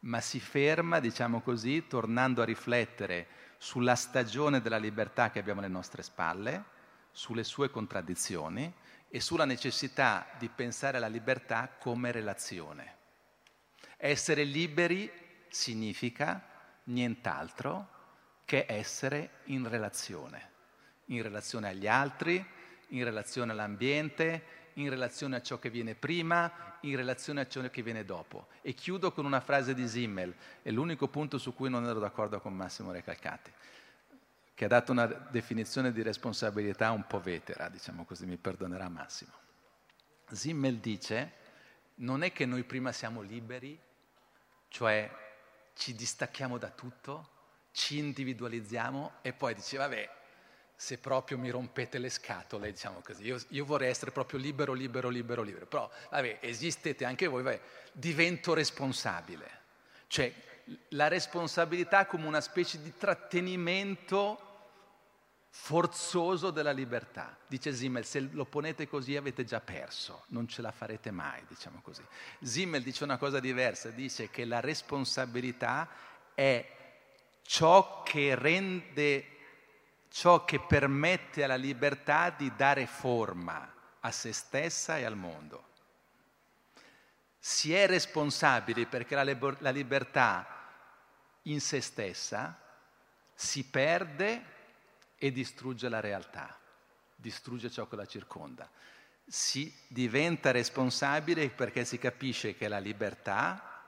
[0.00, 3.26] ma si ferma, diciamo così, tornando a riflettere
[3.58, 6.64] sulla stagione della libertà che abbiamo alle nostre spalle,
[7.10, 8.72] sulle sue contraddizioni
[9.08, 12.96] e sulla necessità di pensare alla libertà come relazione.
[13.96, 15.10] Essere liberi
[15.50, 16.42] significa
[16.84, 17.98] nient'altro
[18.44, 20.50] che essere in relazione,
[21.06, 22.44] in relazione agli altri,
[22.88, 27.82] in relazione all'ambiente, in relazione a ciò che viene prima, in relazione a ciò che
[27.82, 28.48] viene dopo.
[28.62, 32.40] E chiudo con una frase di Simmel, è l'unico punto su cui non ero d'accordo
[32.40, 33.52] con Massimo Recalcati,
[34.54, 39.32] che ha dato una definizione di responsabilità un po' vetera, diciamo così, mi perdonerà Massimo.
[40.30, 41.32] Simmel dice,
[41.96, 43.78] non è che noi prima siamo liberi,
[44.68, 45.10] cioè
[45.74, 47.28] ci distacchiamo da tutto,
[47.72, 50.10] ci individualizziamo e poi dice, vabbè,
[50.74, 53.24] se proprio mi rompete le scatole, diciamo così.
[53.24, 55.66] Io, io, vorrei essere proprio libero, libero, libero, libero.
[55.66, 57.60] Però, vabbè, esistete anche voi, vabbè,
[57.92, 59.58] divento responsabile.
[60.06, 60.32] Cioè,
[60.90, 64.49] la responsabilità come una specie di trattenimento
[65.50, 67.36] forzoso della libertà.
[67.46, 71.80] Dice Zimmel, se lo ponete così avete già perso, non ce la farete mai, diciamo
[71.82, 72.02] così.
[72.40, 75.88] Zimmel dice una cosa diversa, dice che la responsabilità
[76.34, 76.78] è
[77.42, 79.38] ciò che rende
[80.10, 85.68] ciò che permette alla libertà di dare forma a se stessa e al mondo.
[87.38, 90.46] Si è responsabili perché la, liber- la libertà
[91.42, 92.58] in se stessa
[93.34, 94.58] si perde
[95.22, 96.58] e distrugge la realtà,
[97.14, 98.68] distrugge ciò che la circonda.
[99.26, 103.84] Si diventa responsabile perché si capisce che la libertà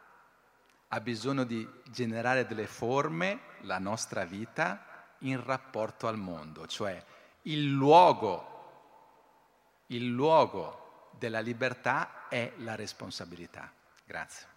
[0.88, 7.02] ha bisogno di generare delle forme, la nostra vita, in rapporto al mondo, cioè
[7.42, 13.72] il luogo, il luogo della libertà è la responsabilità.
[14.04, 14.51] Grazie.